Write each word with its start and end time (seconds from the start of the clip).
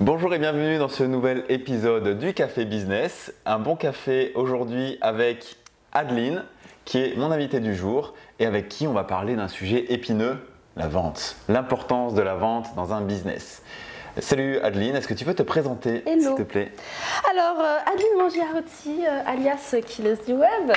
Bonjour 0.00 0.32
et 0.32 0.38
bienvenue 0.38 0.78
dans 0.78 0.88
ce 0.88 1.04
nouvel 1.04 1.44
épisode 1.50 2.18
du 2.18 2.32
Café 2.32 2.64
Business. 2.64 3.34
Un 3.44 3.58
bon 3.58 3.76
café 3.76 4.32
aujourd'hui 4.34 4.96
avec 5.02 5.58
Adeline, 5.92 6.42
qui 6.86 6.96
est 6.96 7.18
mon 7.18 7.30
invitée 7.30 7.60
du 7.60 7.74
jour 7.74 8.14
et 8.38 8.46
avec 8.46 8.70
qui 8.70 8.86
on 8.86 8.94
va 8.94 9.04
parler 9.04 9.36
d'un 9.36 9.46
sujet 9.46 9.92
épineux, 9.92 10.38
la 10.78 10.88
vente, 10.88 11.36
l'importance 11.50 12.14
de 12.14 12.22
la 12.22 12.34
vente 12.34 12.74
dans 12.76 12.94
un 12.94 13.02
business. 13.02 13.62
Salut 14.16 14.58
Adeline, 14.60 14.96
est-ce 14.96 15.06
que 15.06 15.12
tu 15.12 15.26
peux 15.26 15.34
te 15.34 15.42
présenter 15.42 16.02
s'il 16.06 16.34
te 16.34 16.42
plaît? 16.44 16.72
Alors, 17.30 17.60
euh, 17.60 17.92
Adeline 17.92 18.16
Mangiarotti, 18.16 19.04
euh, 19.06 19.20
alias 19.26 19.76
Killers 19.86 20.16
du 20.26 20.32
Web. 20.32 20.72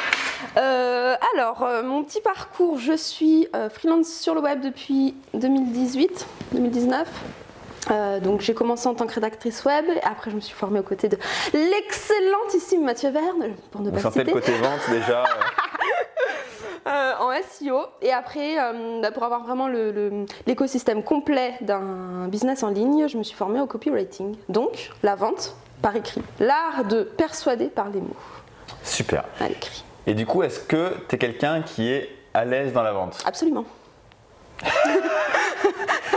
Euh, 0.58 1.16
alors, 1.34 1.66
mon 1.86 2.04
petit 2.04 2.20
parcours, 2.20 2.78
je 2.78 2.98
suis 2.98 3.48
freelance 3.72 4.10
sur 4.10 4.36
le 4.36 4.42
web 4.42 4.60
depuis 4.60 5.16
2018, 5.34 6.28
2019. 6.52 7.08
Donc 8.22 8.42
j'ai 8.42 8.54
commencé 8.54 8.88
en 8.88 8.96
tant 8.96 9.08
que 9.08 9.14
rédactrice 9.14 9.66
web, 9.66 9.86
et 9.90 10.04
après 10.04 10.32
je 10.32 10.36
me 10.36 10.42
suis 10.42 10.56
formée 10.56 10.80
aux 10.80 10.84
côtés 10.84 11.10
de 11.10 11.18
l'excellentissime 11.54 12.84
Mathieu 12.84 13.10
Verne, 13.10 13.54
pour 13.72 13.82
ne 13.82 13.92
pas 13.92 13.98
le 13.98 14.32
côté 14.32 14.52
vente 14.58 14.90
déjà 14.90 15.24
Euh, 16.86 17.14
en 17.20 17.32
SEO. 17.42 17.86
Et 18.02 18.12
après, 18.12 18.60
euh, 18.60 19.00
bah, 19.02 19.12
pour 19.12 19.24
avoir 19.24 19.44
vraiment 19.44 19.70
l'écosystème 20.46 21.02
complet 21.02 21.54
d'un 21.62 22.28
business 22.28 22.62
en 22.64 22.70
ligne, 22.70 23.08
je 23.08 23.18
me 23.18 23.24
suis 23.24 23.38
formée 23.38 23.62
au 23.62 23.68
copywriting. 23.68 24.36
Donc, 24.50 24.92
la 25.02 25.16
vente 25.16 25.56
par 25.82 25.96
écrit. 25.96 26.22
L'art 26.40 26.84
de 26.86 27.04
persuader 27.04 27.68
par 27.68 27.90
les 27.90 28.02
mots. 28.02 28.16
Super. 28.84 29.24
À 29.40 29.48
l'écrit. 29.48 29.86
Et 30.08 30.14
du 30.14 30.26
coup, 30.26 30.44
est-ce 30.44 30.60
que 30.60 30.94
tu 31.08 31.16
es 31.16 31.18
quelqu'un 31.18 31.62
qui 31.62 31.90
est 31.90 32.10
à 32.34 32.44
l'aise 32.44 32.74
dans 32.74 32.84
la 32.84 32.92
vente? 32.92 33.24
Absolument. 33.26 33.64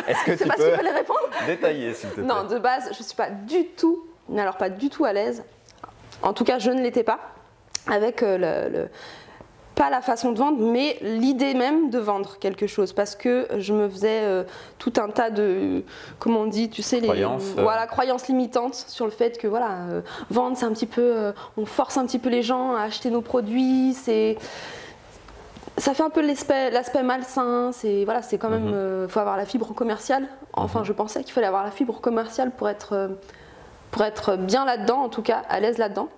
est-ce 0.06 0.24
que 0.24 0.42
tu 0.42 0.48
peux 0.48 1.46
détailler, 1.46 1.94
s'il 1.94 2.10
te 2.10 2.14
plaît 2.16 2.24
Non, 2.24 2.44
de 2.44 2.58
base, 2.58 2.84
je 2.92 2.98
ne 2.98 3.04
suis 3.04 3.16
pas 3.16 3.30
du 3.30 3.66
tout, 3.68 4.04
alors 4.36 4.56
pas 4.56 4.70
du 4.70 4.88
tout 4.90 5.04
à 5.04 5.12
l'aise. 5.12 5.44
En 6.22 6.32
tout 6.32 6.44
cas, 6.44 6.58
je 6.58 6.70
ne 6.70 6.82
l'étais 6.82 7.04
pas 7.04 7.18
avec 7.88 8.22
euh, 8.22 8.68
le 8.68 8.88
pas 9.74 9.90
la 9.90 10.00
façon 10.00 10.32
de 10.32 10.38
vendre, 10.38 10.58
mais 10.58 10.96
l'idée 11.02 11.52
même 11.52 11.90
de 11.90 11.98
vendre 11.98 12.38
quelque 12.38 12.66
chose. 12.66 12.94
Parce 12.94 13.14
que 13.14 13.46
je 13.58 13.74
me 13.74 13.90
faisais 13.90 14.22
euh, 14.22 14.44
tout 14.78 14.94
un 14.96 15.10
tas 15.10 15.28
de, 15.28 15.82
comment 16.18 16.40
on 16.40 16.46
dit, 16.46 16.70
tu 16.70 16.80
sais, 16.80 16.98
les 16.98 17.08
croyances, 17.08 17.52
euh. 17.58 17.62
voilà, 17.62 17.86
croyances 17.86 18.26
limitantes 18.28 18.74
sur 18.74 19.04
le 19.04 19.10
fait 19.10 19.36
que 19.36 19.46
voilà, 19.46 19.80
vendre, 20.30 20.56
c'est 20.56 20.64
un 20.64 20.72
petit 20.72 20.86
peu, 20.86 21.34
on 21.58 21.66
force 21.66 21.98
un 21.98 22.06
petit 22.06 22.18
peu 22.18 22.30
les 22.30 22.42
gens 22.42 22.74
à 22.74 22.84
acheter 22.84 23.10
nos 23.10 23.20
produits, 23.20 23.92
c'est 23.92 24.38
ça 25.78 25.94
fait 25.94 26.02
un 26.02 26.10
peu 26.10 26.22
l'aspect 26.22 27.02
malsain. 27.02 27.70
C'est 27.72 28.04
voilà, 28.04 28.22
c'est 28.22 28.38
quand 28.38 28.48
même, 28.48 28.68
il 28.68 28.74
mhm. 28.74 29.08
faut 29.08 29.20
avoir 29.20 29.36
la 29.36 29.46
fibre 29.46 29.74
commerciale. 29.74 30.26
Enfin, 30.52 30.80
mhm. 30.80 30.86
je 30.86 30.92
pensais 30.92 31.22
qu'il 31.24 31.32
fallait 31.32 31.46
avoir 31.46 31.64
la 31.64 31.70
fibre 31.70 32.00
commerciale 32.00 32.50
pour 32.50 32.68
être, 32.68 33.10
pour 33.90 34.02
être 34.02 34.36
bien 34.36 34.64
là-dedans, 34.64 34.98
en 34.98 35.08
tout 35.08 35.22
cas 35.22 35.42
à 35.48 35.60
l'aise 35.60 35.78
là-dedans. 35.78 36.08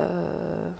Euh, 0.00 0.70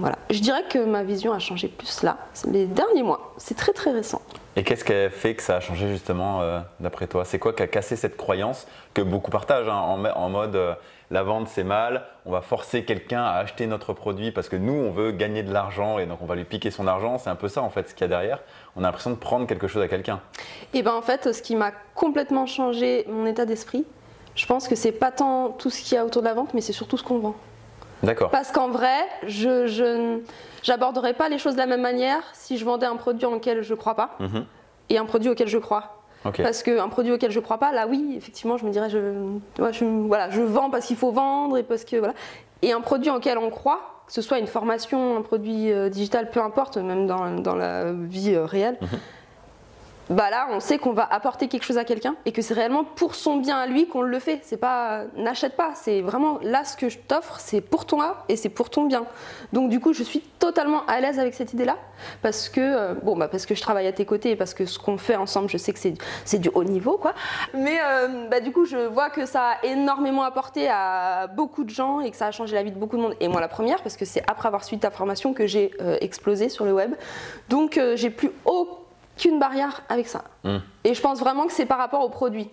voilà. 0.00 0.16
Je 0.30 0.40
dirais 0.40 0.64
que 0.68 0.84
ma 0.84 1.04
vision 1.04 1.32
a 1.32 1.38
changé 1.38 1.68
plus 1.68 2.02
là, 2.02 2.18
les 2.50 2.66
derniers 2.66 3.02
mois. 3.02 3.34
C'est 3.38 3.56
très 3.56 3.72
très 3.72 3.92
récent. 3.92 4.20
Et 4.56 4.64
qu'est-ce 4.64 4.84
qui 4.84 4.92
a 4.92 5.10
fait 5.10 5.34
que 5.34 5.42
ça 5.42 5.56
a 5.56 5.60
changé 5.60 5.88
justement 5.88 6.40
euh, 6.40 6.60
d'après 6.80 7.06
toi? 7.06 7.24
C'est 7.24 7.38
quoi 7.38 7.52
qui 7.52 7.62
a 7.62 7.66
cassé 7.66 7.94
cette 7.94 8.16
croyance 8.16 8.66
que 8.94 9.02
beaucoup 9.02 9.30
partagent 9.30 9.68
hein, 9.68 10.12
en, 10.14 10.28
mode 10.30 10.56
euh, 10.56 10.74
la 11.10 11.22
vente 11.22 11.48
c'est 11.48 11.62
mal, 11.62 12.04
on 12.24 12.32
va 12.32 12.40
forcer 12.40 12.84
quelqu'un 12.84 13.22
à 13.22 13.34
acheter 13.34 13.66
notre 13.66 13.92
produit 13.92 14.32
parce 14.32 14.48
que 14.48 14.56
nous 14.56 14.72
on 14.72 14.90
veut 14.90 15.12
gagner 15.12 15.42
de 15.42 15.52
l'argent 15.52 15.98
et 15.98 16.06
donc 16.06 16.22
on 16.22 16.26
va 16.26 16.34
lui 16.34 16.44
piquer 16.44 16.70
son 16.70 16.88
argent. 16.88 17.18
C'est 17.18 17.30
un 17.30 17.36
peu 17.36 17.48
ça 17.48 17.62
en 17.62 17.70
fait 17.70 17.90
ce 17.90 17.94
qu'il 17.94 18.02
y 18.02 18.04
a 18.04 18.08
derrière. 18.08 18.40
On 18.76 18.80
a 18.80 18.86
l'impression 18.86 19.10
de 19.10 19.16
prendre 19.16 19.46
quelque 19.46 19.68
chose 19.68 19.82
à 19.82 19.88
quelqu'un. 19.88 20.20
Et 20.72 20.82
ben 20.82 20.94
en 20.94 21.02
fait 21.02 21.32
ce 21.32 21.42
qui 21.42 21.54
m'a 21.54 21.72
complètement 21.94 22.46
changé 22.46 23.04
mon 23.08 23.26
état 23.26 23.44
d'esprit, 23.44 23.84
je 24.34 24.46
pense 24.46 24.68
que 24.68 24.74
c'est 24.74 24.92
pas 24.92 25.12
tant 25.12 25.50
tout 25.50 25.70
ce 25.70 25.82
qu'il 25.82 25.96
y 25.96 25.98
a 25.98 26.04
autour 26.04 26.22
de 26.22 26.26
la 26.26 26.34
vente 26.34 26.54
mais 26.54 26.62
c'est 26.62 26.72
surtout 26.72 26.96
ce 26.96 27.04
qu'on 27.04 27.18
vend. 27.18 27.36
D'accord. 28.02 28.30
Parce 28.30 28.52
qu'en 28.52 28.68
vrai, 28.68 29.06
je 29.26 30.20
n'aborderais 30.68 31.14
pas 31.14 31.28
les 31.28 31.38
choses 31.38 31.54
de 31.54 31.58
la 31.58 31.66
même 31.66 31.80
manière 31.80 32.22
si 32.32 32.58
je 32.58 32.64
vendais 32.64 32.86
un 32.86 32.96
produit 32.96 33.26
auquel 33.26 33.62
je 33.62 33.72
ne 33.72 33.78
crois 33.78 33.94
pas 33.94 34.16
mhm. 34.20 34.44
et 34.90 34.98
un 34.98 35.04
produit 35.04 35.30
auquel 35.30 35.48
je 35.48 35.58
crois. 35.58 35.92
Parce 36.38 36.64
qu'un 36.64 36.88
produit 36.88 37.12
auquel 37.12 37.30
je 37.30 37.38
ne 37.38 37.44
crois 37.44 37.58
pas, 37.58 37.70
là 37.70 37.86
oui, 37.86 38.14
effectivement, 38.16 38.56
je 38.56 38.64
me 38.64 38.70
dirais, 38.72 38.90
je, 38.90 38.98
je 39.58 39.84
voilà, 39.84 40.28
je 40.30 40.42
vends 40.42 40.70
parce 40.70 40.86
qu'il 40.86 40.96
faut 40.96 41.12
vendre 41.12 41.56
et 41.56 41.62
parce 41.62 41.84
que 41.84 41.96
voilà. 41.96 42.14
Et 42.62 42.72
un 42.72 42.80
produit 42.80 43.10
auquel 43.10 43.38
on 43.38 43.48
croit, 43.48 44.02
que 44.08 44.12
ce 44.12 44.22
soit 44.22 44.40
une 44.40 44.48
formation, 44.48 45.16
un 45.16 45.22
produit 45.22 45.70
euh, 45.70 45.88
digital, 45.88 46.30
peu 46.30 46.40
importe, 46.40 46.78
même 46.78 47.06
dans, 47.06 47.30
dans 47.30 47.54
la 47.54 47.92
vie 47.92 48.34
euh, 48.34 48.44
réelle, 48.44 48.76
mhm 48.82 48.98
bah 50.08 50.30
là, 50.30 50.48
on 50.50 50.60
sait 50.60 50.78
qu'on 50.78 50.92
va 50.92 51.06
apporter 51.10 51.48
quelque 51.48 51.64
chose 51.64 51.78
à 51.78 51.84
quelqu'un 51.84 52.14
et 52.24 52.32
que 52.32 52.40
c'est 52.40 52.54
réellement 52.54 52.84
pour 52.84 53.14
son 53.14 53.36
bien 53.36 53.56
à 53.56 53.66
lui 53.66 53.88
qu'on 53.88 54.02
le 54.02 54.18
fait. 54.18 54.40
C'est 54.42 54.56
pas 54.56 55.02
n'achète 55.16 55.56
pas, 55.56 55.72
c'est 55.74 56.00
vraiment 56.00 56.38
là 56.42 56.64
ce 56.64 56.76
que 56.76 56.88
je 56.88 56.98
t'offre, 56.98 57.40
c'est 57.40 57.60
pour 57.60 57.86
toi 57.86 58.24
et 58.28 58.36
c'est 58.36 58.48
pour 58.48 58.70
ton 58.70 58.84
bien. 58.84 59.04
Donc 59.52 59.68
du 59.68 59.80
coup, 59.80 59.92
je 59.92 60.04
suis 60.04 60.20
totalement 60.20 60.86
à 60.86 61.00
l'aise 61.00 61.18
avec 61.18 61.34
cette 61.34 61.52
idée-là 61.52 61.76
parce 62.22 62.48
que 62.48 62.60
euh, 62.60 62.94
bon 63.02 63.16
bah 63.16 63.26
parce 63.26 63.46
que 63.46 63.54
je 63.54 63.60
travaille 63.60 63.86
à 63.86 63.92
tes 63.92 64.04
côtés 64.04 64.32
et 64.32 64.36
parce 64.36 64.54
que 64.54 64.64
ce 64.64 64.78
qu'on 64.78 64.96
fait 64.96 65.16
ensemble, 65.16 65.48
je 65.48 65.56
sais 65.56 65.72
que 65.72 65.78
c'est 66.24 66.38
du 66.38 66.50
haut 66.54 66.64
niveau 66.64 66.98
quoi. 66.98 67.14
Mais 67.54 67.78
euh, 67.84 68.28
bah, 68.28 68.40
du 68.40 68.52
coup, 68.52 68.64
je 68.64 68.76
vois 68.76 69.10
que 69.10 69.26
ça 69.26 69.50
a 69.50 69.66
énormément 69.66 70.22
apporté 70.22 70.68
à 70.68 71.26
beaucoup 71.26 71.64
de 71.64 71.70
gens 71.70 72.00
et 72.00 72.10
que 72.10 72.16
ça 72.16 72.26
a 72.26 72.30
changé 72.30 72.54
la 72.54 72.62
vie 72.62 72.70
de 72.70 72.78
beaucoup 72.78 72.96
de 72.96 73.02
monde 73.02 73.16
et 73.18 73.26
moi 73.26 73.40
la 73.40 73.48
première 73.48 73.82
parce 73.82 73.96
que 73.96 74.04
c'est 74.04 74.22
après 74.28 74.46
avoir 74.46 74.62
suivi 74.62 74.78
ta 74.78 74.90
formation 74.90 75.34
que 75.34 75.46
j'ai 75.46 75.72
euh, 75.80 75.98
explosé 76.00 76.48
sur 76.48 76.64
le 76.64 76.72
web. 76.72 76.94
Donc 77.48 77.80
j'ai 77.96 78.10
plus 78.10 78.30
aucun 78.44 78.75
qu'une 79.16 79.38
barrière 79.38 79.82
avec 79.88 80.06
ça. 80.06 80.24
Hmm. 80.44 80.58
Et 80.84 80.94
je 80.94 81.00
pense 81.00 81.20
vraiment 81.20 81.46
que 81.46 81.52
c'est 81.52 81.66
par 81.66 81.78
rapport 81.78 82.02
au 82.02 82.08
produit. 82.08 82.50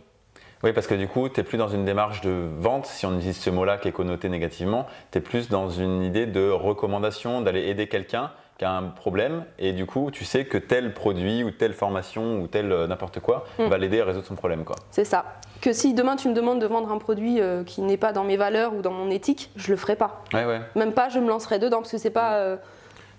Oui, 0.63 0.71
parce 0.71 0.87
que 0.87 0.95
du 0.95 1.09
coup, 1.09 1.27
tu 1.27 1.39
n'es 1.39 1.43
plus 1.43 1.57
dans 1.57 1.67
une 1.67 1.83
démarche 1.83 2.21
de 2.21 2.47
vente, 2.57 2.85
si 2.85 3.05
on 3.05 3.17
utilise 3.17 3.37
ce 3.37 3.49
mot-là 3.49 3.77
qui 3.77 3.89
est 3.89 3.91
connoté 3.91 4.29
négativement, 4.29 4.87
tu 5.11 5.17
es 5.17 5.21
plus 5.21 5.49
dans 5.49 5.69
une 5.69 6.01
idée 6.03 6.25
de 6.25 6.49
recommandation, 6.49 7.41
d'aller 7.41 7.67
aider 7.67 7.87
quelqu'un 7.87 8.31
qui 8.57 8.63
a 8.63 8.71
un 8.71 8.83
problème, 8.83 9.43
et 9.59 9.73
du 9.73 9.85
coup, 9.85 10.09
tu 10.09 10.23
sais 10.23 10.45
que 10.45 10.57
tel 10.57 10.93
produit 10.93 11.43
ou 11.43 11.51
telle 11.51 11.73
formation 11.73 12.39
ou 12.39 12.47
tel 12.47 12.71
euh, 12.71 12.87
n'importe 12.87 13.19
quoi 13.19 13.45
hmm. 13.59 13.65
va 13.65 13.77
l'aider 13.77 13.99
à 13.99 14.05
résoudre 14.05 14.25
son 14.25 14.35
problème. 14.35 14.63
C'est 14.91 15.03
ça. 15.03 15.25
Que 15.59 15.73
si 15.73 15.93
demain 15.93 16.15
tu 16.15 16.29
me 16.29 16.33
demandes 16.33 16.61
de 16.61 16.67
vendre 16.67 16.91
un 16.91 16.97
produit 16.97 17.41
euh, 17.41 17.65
qui 17.65 17.81
n'est 17.81 17.97
pas 17.97 18.13
dans 18.13 18.23
mes 18.23 18.37
valeurs 18.37 18.73
ou 18.73 18.81
dans 18.81 18.91
mon 18.91 19.09
éthique, 19.09 19.51
je 19.57 19.71
le 19.71 19.77
ferai 19.77 19.97
pas. 19.97 20.23
Ouais, 20.33 20.45
ouais. 20.45 20.61
Même 20.75 20.93
pas, 20.93 21.09
je 21.09 21.19
me 21.19 21.27
lancerai 21.27 21.59
dedans, 21.59 21.79
parce 21.79 21.91
que 21.91 21.97
c'est 21.97 22.09
pas... 22.09 22.35
Euh, 22.35 22.55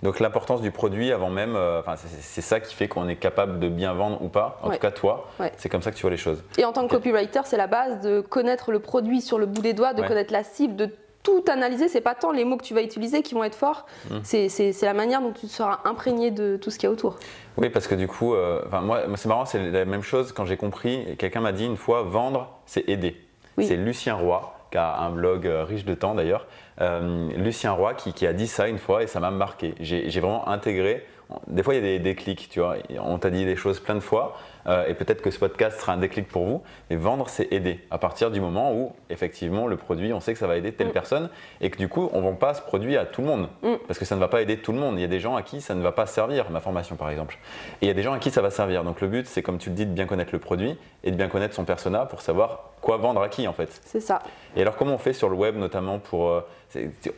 donc 0.05 0.21
l'importance 0.21 0.61
du 0.61 0.71
produit 0.71 1.13
avant 1.13 1.31
même, 1.31 1.57
euh, 1.57 1.81
c'est 2.21 2.43
ça 2.43 2.61
qui 2.61 2.75
fait 2.75 2.89
qu'on 2.89 3.09
est 3.09 3.17
capable 3.17 3.59
de 3.59 3.71
bien 3.71 3.95
vendre 3.95 4.23
ou 4.23 4.29
pas. 4.29 4.61
En 4.63 4.71
tout 4.71 4.79
cas, 4.79 4.91
toi, 4.91 5.27
c'est 5.57 5.71
comme 5.71 5.81
ça 5.81 5.91
que 5.91 5.97
tu 5.97 6.03
vois 6.03 6.11
les 6.11 6.19
choses. 6.19 6.45
Et 6.59 6.65
en 6.67 6.73
tant 6.73 6.87
que 6.87 6.95
copywriter, 6.95 7.41
c'est 7.45 7.57
la 7.57 7.67
base 7.67 8.03
de 8.03 8.21
connaître 8.21 8.71
le 8.71 8.81
produit 8.81 9.23
sur 9.23 9.39
le 9.39 9.47
bout 9.47 9.63
des 9.63 9.73
doigts, 9.73 9.95
de 9.95 10.03
connaître 10.03 10.33
la 10.33 10.45
cible, 10.45 10.77
de 10.77 10.91
tout 11.23 11.43
analyser. 11.49 11.89
C'est 11.89 12.03
pas 12.03 12.15
tant 12.15 12.33
les 12.33 12.45
mots 12.45 12.59
que 12.59 12.65
tu 12.65 12.75
vas 12.75 12.83
utiliser 12.83 13.23
qui 13.23 13.33
vont 13.33 13.45
être 13.45 13.55
forts, 13.55 13.87
mmh. 14.11 14.17
c'est 14.25 14.83
la 14.83 14.93
manière 14.93 15.23
dont 15.23 15.33
tu 15.33 15.49
seras 15.49 15.81
imprégné 15.87 16.31
de 16.31 16.59
tout 16.59 16.71
ce 16.71 16.79
qu'il 16.79 16.87
y 16.87 16.91
a 16.91 16.93
autour. 16.93 17.17
Oui, 17.57 17.71
parce 17.71 17.87
que 17.87 17.95
du 17.95 18.07
coup, 18.07 18.35
euh, 18.35 18.63
moi, 18.83 19.05
c'est 19.17 19.29
marrant, 19.29 19.47
c'est 19.47 19.71
la 19.71 19.87
même 19.87 20.03
chose 20.03 20.33
quand 20.33 20.45
j'ai 20.45 20.59
compris. 20.59 21.17
Quelqu'un 21.17 21.41
m'a 21.41 21.53
dit 21.53 21.65
une 21.65 21.79
fois, 21.79 22.03
vendre, 22.03 22.59
c'est 22.67 22.87
aider. 22.91 23.17
C'est 23.59 23.77
Lucien 23.77 24.17
Roy 24.17 24.54
qui 24.75 24.79
a 24.79 24.99
un 24.99 25.11
blog 25.11 25.47
euh, 25.47 25.63
riche 25.63 25.85
de 25.85 25.95
temps 25.95 26.17
d'ailleurs, 26.17 26.49
euh, 26.81 27.29
Lucien 27.37 27.71
Roy 27.71 27.95
qui, 27.95 28.27
a 28.27 28.33
dit 28.33 28.49
ça 28.49 28.67
une 28.67 28.79
fois 28.79 29.05
et 29.05 29.07
ça 29.07 29.21
m'a 29.21 29.31
marqué. 29.31 29.77
J'ai 29.79 30.19
vraiment 30.19 30.49
intégré. 30.49 31.07
Des 31.47 31.63
fois, 31.63 31.75
il 31.75 31.77
y 31.77 31.81
a 31.81 31.83
des 31.83 32.01
déclics, 32.01 32.49
tu 32.51 32.59
vois. 32.59 32.77
On 32.99 33.19
t'a 33.19 33.31
dit 33.31 33.45
des 33.45 33.55
choses 33.55 33.79
plein 33.79 33.95
de 33.95 34.01
fois. 34.01 34.37
Euh, 34.67 34.87
et 34.89 34.95
peut-être 34.95 35.23
que 35.23 35.31
ce 35.31 35.39
podcast 35.39 35.81
sera 35.81 35.93
un 35.93 35.97
déclic 35.97 36.27
pour 36.27 36.45
vous. 36.45 36.63
Mais 36.91 36.97
vendre, 36.97 37.29
c'est 37.29 37.53
aider. 37.53 37.81
À 37.93 37.99
partir 37.99 38.33
du 38.33 38.41
moment 38.41 38.75
où, 38.75 38.93
effectivement, 39.11 39.69
le 39.69 39.77
produit, 39.77 40.13
on 40.13 40.19
sait 40.19 40.33
que 40.33 40.39
ça 40.41 40.49
va 40.49 40.57
aider 40.57 40.73
telle 40.73 40.89
mm. 40.89 40.93
personne 40.93 41.29
et 41.61 41.71
que 41.71 41.79
du 41.79 41.89
coup, 41.89 42.11
on 42.13 42.19
ne 42.19 42.25
vend 42.25 42.35
pas 42.35 42.53
ce 42.55 42.61
produit 42.61 42.97
à 42.97 43.07
tout 43.07 43.21
le 43.21 43.29
monde. 43.29 43.49
Mm. 43.63 43.75
Parce 43.87 44.01
que 44.01 44.05
ça 44.05 44.17
ne 44.17 44.21
va 44.21 44.29
pas 44.29 44.43
aider 44.43 44.57
tout 44.57 44.73
le 44.73 44.79
monde. 44.79 44.99
Il 44.99 45.03
y 45.03 45.05
a 45.05 45.09
des 45.09 45.21
gens 45.21 45.37
à 45.37 45.43
qui 45.43 45.61
ça 45.61 45.77
ne 45.77 45.83
va 45.83 45.93
pas 45.93 46.07
servir, 46.07 46.51
ma 46.51 46.61
formation 46.61 46.97
par 46.97 47.11
exemple. 47.11 47.39
Et 47.81 47.87
il 47.87 47.89
y 47.89 47.93
a 47.93 47.95
des 47.95 48.03
gens 48.03 48.13
à 48.13 48.19
qui 48.19 48.33
ça 48.33 48.43
va 48.43 48.51
servir. 48.51 48.83
Donc 48.83 49.01
le 49.01 49.07
but, 49.07 49.27
c'est 49.27 49.43
comme 49.43 49.59
tu 49.59 49.71
le 49.71 49.77
dis, 49.77 49.87
de 49.87 49.93
bien 49.93 50.07
connaître 50.07 50.33
le 50.33 50.41
produit 50.41 50.77
et 51.05 51.13
de 51.13 51.17
bien 51.17 51.29
connaître 51.29 51.55
son 51.55 51.65
persona 51.65 52.07
pour 52.07 52.21
savoir 52.21 52.74
quoi 52.85 52.99
vendre 52.99 53.21
à 53.21 53.29
qui 53.29 53.49
en 53.49 53.53
fait. 53.53 53.81
C'est 53.85 54.01
ça. 54.01 54.21
Et 54.55 54.63
alors, 54.63 54.77
comment 54.77 54.95
on 54.95 54.99
fait 54.99 55.13
sur 55.13 55.29
le 55.29 55.37
web 55.37 55.57
notamment 55.57 55.99
pour. 55.99 56.29
Euh, 56.29 56.41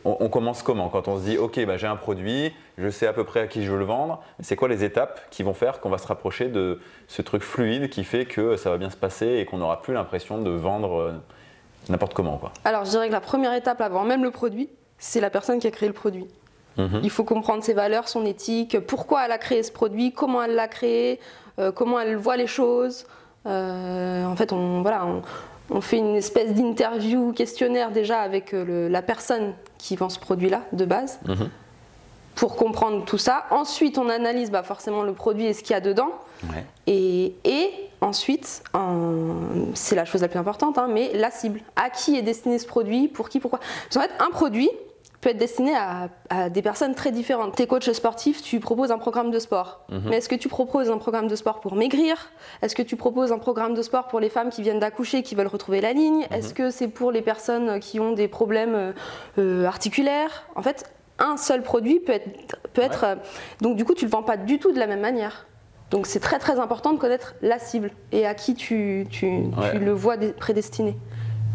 on, 0.05 0.29
commence 0.29 0.63
comment 0.63 0.89
Quand 0.89 1.07
on 1.07 1.17
se 1.17 1.23
dit, 1.23 1.37
OK, 1.37 1.63
bah, 1.65 1.77
j'ai 1.77 1.87
un 1.87 1.95
produit, 1.95 2.53
je 2.77 2.89
sais 2.89 3.07
à 3.07 3.13
peu 3.13 3.23
près 3.23 3.41
à 3.41 3.47
qui 3.47 3.63
je 3.63 3.71
veux 3.71 3.79
le 3.79 3.85
vendre, 3.85 4.21
c'est 4.39 4.55
quoi 4.55 4.67
les 4.67 4.83
étapes 4.83 5.19
qui 5.31 5.41
vont 5.41 5.53
faire 5.53 5.79
qu'on 5.79 5.89
va 5.89 5.97
se 5.97 6.07
rapprocher 6.07 6.47
de 6.47 6.79
ce 7.07 7.21
truc 7.21 7.41
fluide 7.41 7.89
qui 7.89 8.03
fait 8.03 8.25
que 8.25 8.55
ça 8.55 8.69
va 8.69 8.77
bien 8.77 8.91
se 8.91 8.97
passer 8.97 9.37
et 9.37 9.45
qu'on 9.45 9.57
n'aura 9.57 9.81
plus 9.81 9.93
l'impression 9.93 10.39
de 10.41 10.51
vendre 10.51 10.99
euh, 10.99 11.11
n'importe 11.89 12.13
comment 12.13 12.37
quoi? 12.37 12.51
Alors, 12.65 12.85
je 12.85 12.91
dirais 12.91 13.07
que 13.07 13.13
la 13.13 13.21
première 13.21 13.53
étape 13.53 13.81
avant 13.81 14.03
même 14.03 14.23
le 14.23 14.31
produit, 14.31 14.69
c'est 14.99 15.21
la 15.21 15.29
personne 15.29 15.59
qui 15.59 15.67
a 15.67 15.71
créé 15.71 15.87
le 15.87 15.93
produit. 15.93 16.27
Mhm. 16.77 17.01
Il 17.03 17.09
faut 17.09 17.23
comprendre 17.23 17.63
ses 17.63 17.73
valeurs, 17.73 18.07
son 18.07 18.25
éthique, 18.25 18.79
pourquoi 18.79 19.25
elle 19.25 19.31
a 19.31 19.39
créé 19.39 19.63
ce 19.63 19.71
produit, 19.71 20.11
comment 20.11 20.43
elle 20.43 20.53
l'a 20.53 20.67
créé, 20.67 21.19
euh, 21.59 21.71
comment 21.71 21.99
elle 21.99 22.15
voit 22.15 22.37
les 22.37 22.47
choses. 22.47 23.05
Euh, 23.47 24.25
en 24.25 24.35
fait, 24.35 24.51
on, 24.51 24.81
voilà, 24.81 25.05
on, 25.05 25.21
on 25.69 25.81
fait 25.81 25.97
une 25.97 26.15
espèce 26.15 26.53
d'interview 26.53 27.33
questionnaire 27.33 27.91
déjà 27.91 28.19
avec 28.21 28.53
euh, 28.53 28.89
la 28.89 29.01
personne 29.01 29.53
qui 29.77 29.95
vend 29.95 30.09
ce 30.09 30.19
produit-là 30.19 30.61
de 30.71 30.85
base 30.85 31.19
mhm. 31.25 31.49
pour 32.35 32.55
comprendre 32.55 33.05
tout 33.05 33.17
ça. 33.17 33.45
Ensuite, 33.51 33.97
on 33.97 34.09
analyse 34.09 34.51
bah, 34.51 34.63
forcément 34.63 35.03
le 35.03 35.13
produit 35.13 35.45
et 35.45 35.53
ce 35.53 35.61
qu'il 35.61 35.73
y 35.73 35.77
a 35.77 35.81
dedans. 35.81 36.11
Et, 36.85 37.33
ensuite, 37.99 38.63
c'est 39.73 39.95
la 39.95 40.05
chose 40.05 40.21
la 40.21 40.27
plus 40.27 40.39
importante, 40.39 40.77
hein, 40.77 40.87
mais 40.89 41.11
la 41.13 41.31
cible. 41.31 41.61
À 41.75 41.89
qui 41.89 42.15
est 42.15 42.21
destiné 42.21 42.59
ce 42.59 42.67
produit? 42.67 43.07
Pour 43.07 43.27
qui? 43.27 43.39
Pourquoi? 43.39 43.59
En 43.95 43.99
fait, 43.99 44.11
un 44.19 44.29
produit, 44.29 44.69
peut 45.27 45.31
être 45.31 45.37
destiné 45.37 45.73
à, 45.75 46.49
des 46.49 46.61
personnes 46.61 46.95
très 46.95 47.11
différentes. 47.11 47.55
T'es 47.55 47.67
coach 47.67 47.89
sportif, 47.91 48.41
tu 48.41 48.61
proposes 48.61 48.91
un 48.91 48.97
programme 48.97 49.29
de 49.29 49.39
sport. 49.39 49.81
Mhm. 49.89 50.03
Mais 50.05 50.17
est-ce 50.17 50.29
que 50.29 50.35
tu 50.35 50.47
proposes 50.47 50.89
un 50.89 50.97
programme 50.97 51.27
de 51.27 51.35
sport 51.35 51.59
pour 51.59 51.75
maigrir? 51.75 52.31
Est-ce 52.61 52.75
que 52.75 52.81
tu 52.81 52.95
proposes 52.95 53.33
un 53.33 53.37
programme 53.37 53.73
de 53.73 53.81
sport 53.81 54.07
pour 54.07 54.21
les 54.21 54.29
femmes 54.29 54.49
qui 54.49 54.61
viennent 54.61 54.79
d'accoucher, 54.79 55.23
qui 55.23 55.35
veulent 55.35 55.47
retrouver 55.47 55.81
la 55.81 55.91
ligne? 55.91 56.19
Mhm. 56.19 56.37
Est-ce 56.37 56.53
que 56.53 56.69
c'est 56.69 56.87
pour 56.87 57.11
les 57.11 57.21
personnes 57.21 57.81
qui 57.81 57.99
ont 57.99 58.13
des 58.13 58.29
problèmes 58.29 58.75
euh, 58.75 58.91
euh, 59.37 59.65
articulaires? 59.65 60.45
En 60.55 60.61
fait, 60.61 60.89
un 61.19 61.35
seul 61.35 61.61
produit 61.61 61.99
peut 61.99 62.13
être... 62.13 62.55
Peut 62.71 62.83
être 62.83 63.03
euh, 63.03 63.15
donc 63.59 63.75
du 63.75 63.83
coup, 63.83 63.95
tu 63.95 64.05
ne 64.05 64.09
le 64.09 64.13
vends 64.13 64.23
pas 64.23 64.37
du 64.37 64.59
tout 64.59 64.71
de 64.71 64.79
la 64.79 64.87
même 64.87 65.01
manière. 65.01 65.45
Donc 65.91 66.07
c'est 66.07 66.21
très 66.21 66.39
très 66.39 66.57
important 66.59 66.93
de 66.93 66.99
connaître 66.99 67.35
la 67.41 67.59
cible 67.59 67.91
et 68.13 68.25
à 68.25 68.33
qui 68.33 68.55
tu, 68.55 69.07
tu, 69.09 69.43
tu 69.71 69.79
le 69.79 69.91
vois 69.91 70.15
prédestiné. 70.37 70.95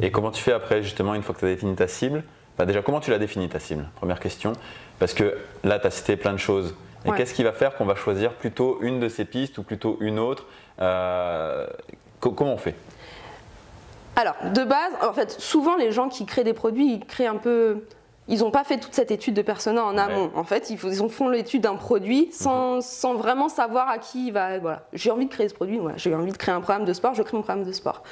Et 0.01 0.11
comment 0.11 0.31
tu 0.31 0.43
fais 0.43 0.53
après, 0.53 0.83
justement, 0.83 1.15
une 1.15 1.23
fois 1.23 1.35
que 1.35 1.41
tu 1.41 1.47
as 1.47 1.55
défini 1.55 1.75
ta 1.75 1.87
cible? 1.87 2.25
Bah, 2.63 2.67
déjà, 2.67 2.81
comment 2.81 3.01
tu 3.01 3.11
l'as 3.11 3.19
définie 3.19 3.49
ta 3.49 3.59
cible? 3.59 3.89
Première 3.97 4.21
question. 4.21 4.53
Parce 5.01 5.15
que 5.15 5.37
là, 5.65 5.81
tu 5.81 5.89
as 5.89 5.91
cité 5.91 6.17
plein 6.17 6.33
de 6.33 6.39
choses. 6.39 6.77
Et 7.05 7.11
qu'est-ce 7.11 7.35
qui 7.35 7.43
va 7.43 7.51
faire 7.51 7.75
qu'on 7.75 7.85
va 7.85 7.97
choisir 7.97 8.35
plutôt 8.35 8.79
une 8.83 9.01
de 9.01 9.09
ces 9.09 9.25
pistes 9.25 9.59
ou 9.59 9.65
plutôt 9.65 9.97
une 10.01 10.21
autre? 10.21 10.47
Euh, 10.81 11.67
Comment 12.21 12.55
on 12.55 12.57
fait? 12.57 12.77
Alors, 14.15 14.37
de 14.55 14.63
base, 14.63 14.93
en 15.03 15.13
fait, 15.13 15.33
souvent 15.41 15.75
les 15.77 15.91
gens 15.91 16.09
qui 16.09 16.25
créent 16.25 16.45
des 16.45 16.53
produits, 16.53 16.95
ils 16.95 17.05
créent 17.05 17.27
un 17.27 17.39
peu. 17.39 17.85
Ils 18.29 18.41
n'ont 18.41 18.51
pas 18.53 18.63
fait 18.63 18.79
toute 18.79 18.95
cette 18.95 19.11
étude 19.11 19.35
de 19.35 19.43
persona 19.43 19.85
en 19.85 19.99
amont. 19.99 20.31
En 20.37 20.45
fait, 20.45 20.71
ils, 20.71 20.79
font 20.79 21.29
l'étude 21.29 21.63
d'un 21.63 21.75
produit 21.75 22.29
sans, 22.33 22.77
mhm. 22.77 22.81
sans, 22.81 23.15
vraiment 23.15 23.49
savoir 23.49 23.89
à 23.89 23.99
qui 23.99 24.29
il 24.29 24.33
va. 24.33 24.59
Voilà, 24.59 24.87
j'ai 24.93 25.11
envie 25.11 25.27
de 25.27 25.31
créer 25.31 25.49
ce 25.49 25.55
produit, 25.55 25.81
j'ai 25.97 26.15
envie 26.15 26.33
de 26.33 26.37
créer 26.37 26.55
un 26.55 26.61
programme 26.61 26.85
de 26.85 26.93
sport, 26.93 27.15
je 27.15 27.23
crée 27.23 27.37
mon 27.37 27.43
programme 27.43 27.65
de 27.65 27.73
sport. 27.73 28.03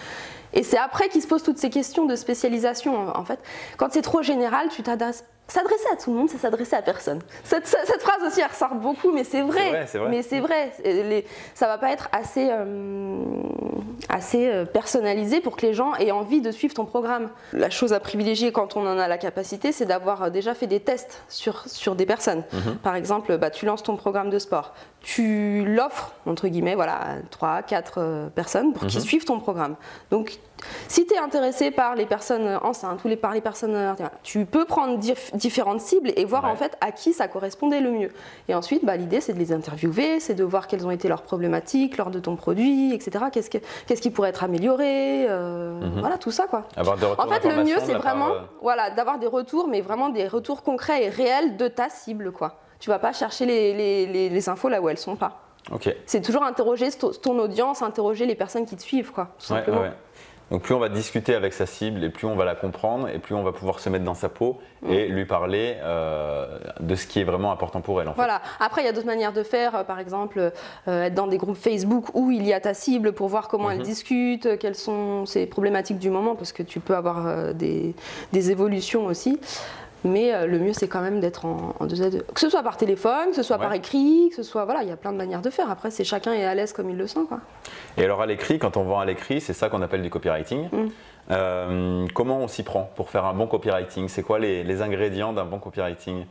Et 0.52 0.64
c'est 0.64 0.78
après 0.78 1.08
qu'ils 1.08 1.22
se 1.22 1.28
posent 1.28 1.44
toutes 1.44 1.58
ces 1.58 1.70
questions 1.70 2.06
de 2.06 2.16
spécialisation. 2.16 3.16
En 3.16 3.24
fait, 3.24 3.38
quand 3.76 3.92
c'est 3.92 4.02
trop 4.02 4.22
général, 4.22 4.68
tu 4.68 4.82
t'adresses 4.82 5.24
S'adresser 5.50 5.88
à 5.92 5.96
tout 5.96 6.12
le 6.12 6.16
monde, 6.16 6.30
c'est 6.30 6.38
s'adresser 6.38 6.76
à 6.76 6.82
personne. 6.82 7.18
Cette, 7.42 7.66
phrase 7.66 8.22
aussi, 8.24 8.40
elle 8.40 8.46
ressort 8.46 8.76
beaucoup, 8.76 9.10
mais 9.10 9.24
c'est 9.24 9.42
vrai. 9.42 9.84
Mais 10.08 10.22
c'est 10.22 10.38
vrai. 10.38 10.72
Les, 10.84 11.26
ça 11.54 11.66
va 11.66 11.76
pas 11.76 11.90
être 11.90 12.08
assez, 12.12 12.48
euh, 12.52 13.24
assez 14.08 14.46
euh, 14.46 14.64
personnalisé 14.64 15.40
pour 15.40 15.56
que 15.56 15.66
les 15.66 15.74
gens 15.74 15.96
aient 15.96 16.12
envie 16.12 16.40
de 16.40 16.52
suivre 16.52 16.74
ton 16.74 16.84
programme. 16.84 17.30
La 17.52 17.68
chose 17.68 17.92
à 17.92 17.98
privilégier 17.98 18.52
quand 18.52 18.76
on 18.76 18.86
en 18.86 18.96
a 18.96 19.08
la 19.08 19.18
capacité, 19.18 19.72
c'est 19.72 19.86
d'avoir 19.86 20.22
euh, 20.22 20.30
déjà 20.30 20.54
fait 20.54 20.68
des 20.68 20.78
tests 20.78 21.20
sur, 21.28 21.66
sur 21.66 21.96
des 21.96 22.06
personnes. 22.06 22.44
Mhm. 22.52 22.76
Par 22.76 22.94
exemple, 22.94 23.36
bah, 23.36 23.50
tu 23.50 23.66
lances 23.66 23.82
ton 23.82 23.96
programme 23.96 24.30
de 24.30 24.38
sport 24.38 24.72
tu 25.02 25.64
l'offres, 25.64 26.12
entre 26.26 26.46
guillemets, 26.48 26.74
voilà, 26.74 26.96
à 26.96 27.16
3, 27.30 27.62
4 27.62 28.30
personnes 28.34 28.74
pour 28.74 28.86
qu'ils 28.86 29.00
mhm. 29.00 29.06
suivent 29.06 29.24
ton 29.24 29.40
programme. 29.40 29.76
Donc, 30.10 30.38
si 30.88 31.06
tu 31.06 31.14
es 31.14 31.18
intéressé 31.18 31.70
par 31.70 31.94
les 31.94 32.06
personnes 32.06 32.58
enceintes 32.62 33.04
ou 33.04 33.08
les, 33.08 33.16
par 33.16 33.32
les 33.32 33.40
personnes. 33.40 33.94
Tu 34.22 34.44
peux 34.46 34.64
prendre 34.64 34.98
différentes 35.34 35.80
cibles 35.80 36.12
et 36.16 36.24
voir 36.24 36.44
en 36.44 36.56
fait 36.56 36.76
à 36.80 36.92
qui 36.92 37.12
ça 37.12 37.28
correspondait 37.28 37.80
le 37.80 37.90
mieux. 37.90 38.10
Et 38.48 38.54
ensuite, 38.54 38.84
bah, 38.84 38.96
l'idée, 38.96 39.20
c'est 39.20 39.32
de 39.32 39.38
les 39.38 39.52
interviewer, 39.52 40.20
c'est 40.20 40.34
de 40.34 40.44
voir 40.44 40.66
quelles 40.66 40.86
ont 40.86 40.90
été 40.90 41.08
leurs 41.08 41.22
problématiques 41.22 41.96
lors 41.96 42.10
de 42.10 42.20
ton 42.20 42.36
produit, 42.36 42.92
etc. 42.94 43.26
Qu'est-ce, 43.32 44.00
qui 44.00 44.10
pourrait 44.10 44.30
être 44.30 44.44
amélioré 44.44 45.26
euh, 45.28 45.80
mhm. 45.80 46.00
Voilà, 46.00 46.18
tout 46.18 46.30
ça, 46.30 46.46
quoi. 46.46 46.66
en 46.76 47.28
fait, 47.28 47.44
le 47.44 47.64
mieux, 47.64 47.76
c'est 47.84 47.94
vraiment 47.94 48.30
euh, 48.30 48.40
voilà, 48.62 48.90
d'avoir 48.90 49.18
des 49.18 49.26
retours, 49.26 49.68
mais 49.68 49.80
vraiment 49.80 50.08
des 50.08 50.28
retours 50.28 50.62
concrets 50.62 51.04
et 51.04 51.08
réels 51.08 51.56
de 51.56 51.68
ta 51.68 51.88
cible, 51.88 52.32
quoi 52.32 52.60
tu 52.80 52.88
vas 52.88 52.98
pas 52.98 53.12
chercher 53.12 53.46
les, 53.46 54.48
infos 54.48 54.68
là 54.68 54.80
où 54.80 54.88
elles 54.88 54.98
sont 54.98 55.14
pas. 55.16 55.42
C'est 56.06 56.22
toujours 56.22 56.42
interroger 56.42 56.88
ton 57.22 57.38
audience, 57.38 57.82
interroger 57.82 58.26
les 58.26 58.34
personnes 58.34 58.66
qui 58.66 58.74
te 58.76 58.82
suivent, 58.82 59.12
quoi, 59.12 59.28
tout 59.38 59.46
simplement. 59.46 59.84
Donc 60.50 60.62
plus 60.62 60.74
on 60.74 60.80
va 60.80 60.88
discuter 60.88 61.34
avec 61.34 61.52
sa 61.52 61.64
cible 61.66 62.02
et 62.02 62.08
plus 62.08 62.26
on 62.26 62.34
va 62.34 62.44
la 62.44 62.56
comprendre 62.56 63.08
et 63.08 63.18
plus 63.18 63.34
on 63.34 63.42
va 63.42 63.52
pouvoir 63.52 63.78
se 63.78 63.88
mettre 63.88 64.04
dans 64.04 64.14
sa 64.14 64.28
peau 64.28 64.58
et 64.88 65.08
mm. 65.08 65.12
lui 65.12 65.24
parler 65.24 65.76
euh, 65.80 66.58
de 66.80 66.94
ce 66.96 67.06
qui 67.06 67.20
est 67.20 67.24
vraiment 67.24 67.52
important 67.52 67.80
pour 67.80 68.00
elle. 68.00 68.08
En 68.08 68.14
voilà. 68.14 68.42
Après, 68.58 68.82
il 68.82 68.84
y 68.84 68.88
a 68.88 68.92
d'autres 68.92 69.06
manières 69.06 69.32
de 69.32 69.44
faire. 69.44 69.76
Euh, 69.76 69.84
par 69.84 70.00
exemple, 70.00 70.52
euh, 70.88 71.04
être 71.04 71.14
dans 71.14 71.28
des 71.28 71.38
groupes 71.38 71.56
Facebook 71.56 72.06
où 72.14 72.30
il 72.32 72.44
y 72.46 72.52
a 72.52 72.60
ta 72.60 72.74
cible 72.74 73.12
pour 73.12 73.28
voir 73.28 73.46
comment 73.46 73.70
elle 73.70 73.80
mm-hmm. 73.80 73.84
discute, 73.84 74.58
quelles 74.58 74.74
sont 74.74 75.24
ses 75.24 75.46
problématiques 75.46 75.98
du 75.98 76.10
moment, 76.10 76.34
parce 76.34 76.52
que 76.52 76.64
tu 76.64 76.80
peux 76.80 76.96
avoir 76.96 77.54
des, 77.54 77.94
des 78.32 78.50
évolutions 78.50 79.06
aussi. 79.06 79.38
Mais 80.04 80.34
euh, 80.34 80.46
le 80.46 80.58
mieux, 80.58 80.72
c'est 80.72 80.88
quand 80.88 81.02
même 81.02 81.20
d'être 81.20 81.44
en, 81.44 81.74
en, 81.78 81.86
deux 81.86 82.02
à 82.02 82.10
deux. 82.10 82.22
Que 82.34 82.40
ce 82.40 82.48
soit 82.48 82.62
par 82.62 82.76
téléphone, 82.76 83.30
que 83.30 83.36
ce 83.36 83.42
soit 83.42 83.58
par 83.58 83.72
écrit, 83.74 84.28
que 84.30 84.36
ce 84.36 84.42
soit. 84.42 84.64
Voilà, 84.64 84.82
il 84.82 84.88
y 84.88 84.92
a 84.92 84.96
plein 84.96 85.12
de 85.12 85.18
manières 85.18 85.42
de 85.42 85.50
faire. 85.50 85.70
Après, 85.70 85.90
c'est 85.90 86.04
chacun 86.04 86.32
est 86.32 86.44
à 86.44 86.54
l'aise 86.54 86.72
comme 86.72 86.88
il 86.90 86.96
le 86.96 87.06
sent. 87.06 87.20
Quoi. 87.28 87.40
Et 87.96 88.04
alors, 88.04 88.22
à 88.22 88.26
l'écrit, 88.26 88.58
quand 88.58 88.76
on 88.76 88.84
vend 88.84 89.00
à 89.00 89.04
l'écrit, 89.04 89.40
c'est 89.40 89.52
ça 89.52 89.68
qu'on 89.68 89.82
appelle 89.82 90.02
du 90.02 90.10
copywriting. 90.10 90.68
Mm. 90.70 90.88
Euh, 91.30 92.06
comment 92.14 92.38
on 92.38 92.48
s'y 92.48 92.62
prend 92.62 92.90
pour 92.96 93.10
faire 93.10 93.24
un 93.24 93.34
bon 93.34 93.46
copywriting? 93.46 94.08
C'est 94.08 94.22
quoi 94.22 94.38
les, 94.38 94.64
les 94.64 94.82
ingrédients 94.82 95.32
d'un 95.32 95.44
bon 95.44 95.58
copywriting? 95.58 96.24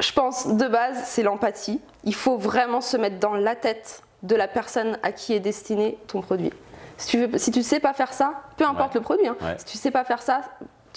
Je 0.00 0.12
pense, 0.12 0.46
de 0.46 0.66
base, 0.66 1.02
c'est 1.04 1.22
l'empathie. 1.22 1.80
Il 2.04 2.14
faut 2.14 2.36
vraiment 2.36 2.80
se 2.80 2.96
mettre 2.96 3.18
dans 3.18 3.34
la 3.34 3.54
tête 3.54 4.02
de 4.22 4.34
la 4.34 4.48
personne 4.48 4.98
à 5.02 5.12
qui 5.12 5.32
est 5.34 5.40
destiné 5.40 5.98
ton 6.06 6.20
produit. 6.20 6.52
Si 6.98 7.08
tu, 7.08 7.38
si 7.38 7.50
tu 7.50 7.62
sais 7.62 7.80
pas 7.80 7.92
faire 7.92 8.12
ça, 8.12 8.32
peu 8.56 8.64
importe 8.64 8.94
le 8.94 9.00
produit, 9.00 9.26
hein, 9.28 9.36
si 9.58 9.64
tu 9.66 9.76
sais 9.76 9.90
pas 9.90 10.04
faire 10.04 10.22
ça, 10.22 10.40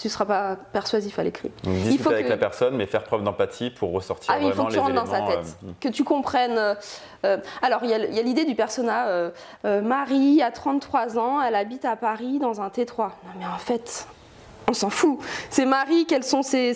tu 0.00 0.06
ne 0.06 0.10
seras 0.10 0.24
pas 0.24 0.56
persuasif 0.56 1.18
à 1.18 1.22
l'écrit. 1.22 1.50
Il 1.64 1.98
faut 1.98 2.08
avec 2.08 2.28
la 2.28 2.38
personne, 2.38 2.74
mais 2.74 2.86
faire 2.86 3.04
preuve 3.04 3.22
d'empathie 3.22 3.68
pour 3.68 3.92
ressortir 3.92 4.32
ah, 4.34 4.40
il 4.40 4.50
faut 4.52 4.64
que 4.64 4.72
tu 4.72 4.78
rentres 4.78 4.94
dans 4.94 5.04
sa 5.04 5.20
tête, 5.20 5.58
euh, 5.62 5.72
que 5.78 5.88
tu 5.88 6.04
comprennes. 6.04 6.56
Euh, 6.56 6.74
euh, 7.26 7.36
alors, 7.60 7.80
il 7.82 7.90
y 7.90 7.94
a, 7.94 7.98
l'idée 7.98 8.46
du 8.46 8.54
persona. 8.54 9.30
Marie 9.64 10.40
a 10.40 10.50
33 10.50 11.18
ans, 11.18 11.42
elle 11.42 11.54
habite 11.54 11.84
à 11.84 11.96
Paris 11.96 12.38
dans 12.38 12.62
un 12.62 12.68
T3. 12.68 12.96
Non, 12.98 13.10
mais 13.38 13.44
en 13.44 13.58
fait, 13.58 14.06
on 14.68 14.72
s'en 14.72 14.88
fout. 14.88 15.18
C'est 15.50 15.66
Marie, 15.66 16.06
quelles 16.06 16.24
sont 16.24 16.42
ses, 16.42 16.74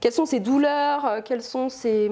quelles 0.00 0.12
sont 0.12 0.24
ses 0.24 0.40
douleurs, 0.40 1.22
quels 1.26 1.42
sont 1.42 1.68
ses, 1.68 2.10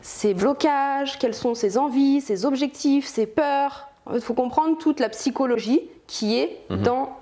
ses, 0.00 0.32
blocages, 0.32 1.18
quelles 1.18 1.34
sont 1.34 1.54
ses 1.54 1.76
envies, 1.76 2.22
ses 2.22 2.46
objectifs, 2.46 3.06
ses 3.06 3.26
peurs. 3.26 3.88
Il 4.14 4.22
faut 4.22 4.34
comprendre 4.34 4.78
toute 4.78 5.00
la 5.00 5.10
psychologie 5.10 5.82
qui 6.06 6.38
est 6.38 6.62
mhm. 6.70 6.82
dans 6.82 7.18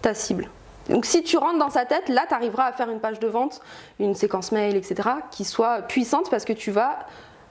ta 0.00 0.14
cible. 0.14 0.50
Donc 0.88 1.04
si 1.04 1.22
tu 1.22 1.36
rentres 1.36 1.58
dans 1.58 1.70
sa 1.70 1.84
tête, 1.84 2.08
là, 2.08 2.24
tu 2.28 2.34
arriveras 2.34 2.64
à 2.64 2.72
faire 2.72 2.90
une 2.90 3.00
page 3.00 3.20
de 3.20 3.28
vente, 3.28 3.60
une 4.00 4.14
séquence 4.14 4.52
mail, 4.52 4.76
etc., 4.76 5.08
qui 5.30 5.44
soit 5.44 5.82
puissante 5.82 6.30
parce 6.30 6.44
que 6.44 6.52
tu 6.52 6.70
vas 6.70 7.06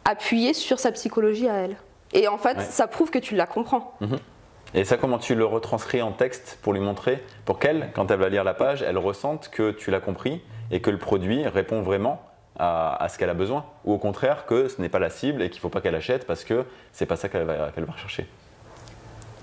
appuyer 0.05 0.53
sur 0.53 0.79
sa 0.79 0.91
psychologie 0.91 1.47
à 1.47 1.55
elle. 1.55 1.77
Et 2.13 2.27
en 2.27 2.37
fait, 2.37 2.59
ça 2.61 2.87
prouve 2.87 3.09
que 3.09 3.19
tu 3.19 3.35
la 3.35 3.45
comprends. 3.45 3.93
Mhm. 4.01 4.19
Et 4.73 4.85
ça, 4.85 4.97
comment 4.97 5.17
tu 5.17 5.35
le 5.35 5.45
retranscris 5.45 6.01
en 6.01 6.11
texte 6.11 6.57
pour 6.61 6.73
lui 6.73 6.79
montrer? 6.79 7.23
Pour 7.45 7.59
qu'elle, 7.59 7.89
quand 7.93 8.09
elle 8.09 8.19
va 8.19 8.29
lire 8.29 8.43
la 8.43 8.53
page, 8.53 8.81
elle 8.81 8.97
ressente 8.97 9.49
que 9.49 9.71
tu 9.71 9.91
l'as 9.91 9.99
compris 9.99 10.41
et 10.71 10.81
que 10.81 10.89
le 10.89 10.97
produit 10.97 11.45
répond 11.47 11.81
vraiment 11.81 12.21
à, 12.57 13.07
ce 13.09 13.17
qu'elle 13.17 13.29
a 13.29 13.33
besoin 13.33 13.65
Ou 13.85 13.93
au 13.93 13.97
contraire, 13.97 14.45
que 14.45 14.67
ce 14.67 14.81
n'est 14.81 14.89
pas 14.89 14.99
la 14.99 15.09
cible 15.09 15.41
et 15.41 15.49
qu'il 15.49 15.57
ne 15.57 15.61
faut 15.61 15.69
pas 15.69 15.81
qu'elle 15.81 15.95
achète 15.95 16.27
parce 16.27 16.43
que 16.43 16.65
c'est 16.91 17.05
pas 17.05 17.15
ça 17.15 17.27
qu'elle 17.27 17.43
va, 17.43 17.71
va 17.75 17.91
rechercher 17.91 18.27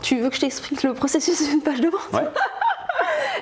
Tu 0.03 0.21
veux 0.21 0.29
que 0.29 0.37
je 0.37 0.41
t'explique 0.41 0.83
le 0.83 0.95
processus 0.95 1.49
d'une 1.49 1.63
page 1.63 1.81
de 1.81 1.89
vente? 1.89 2.23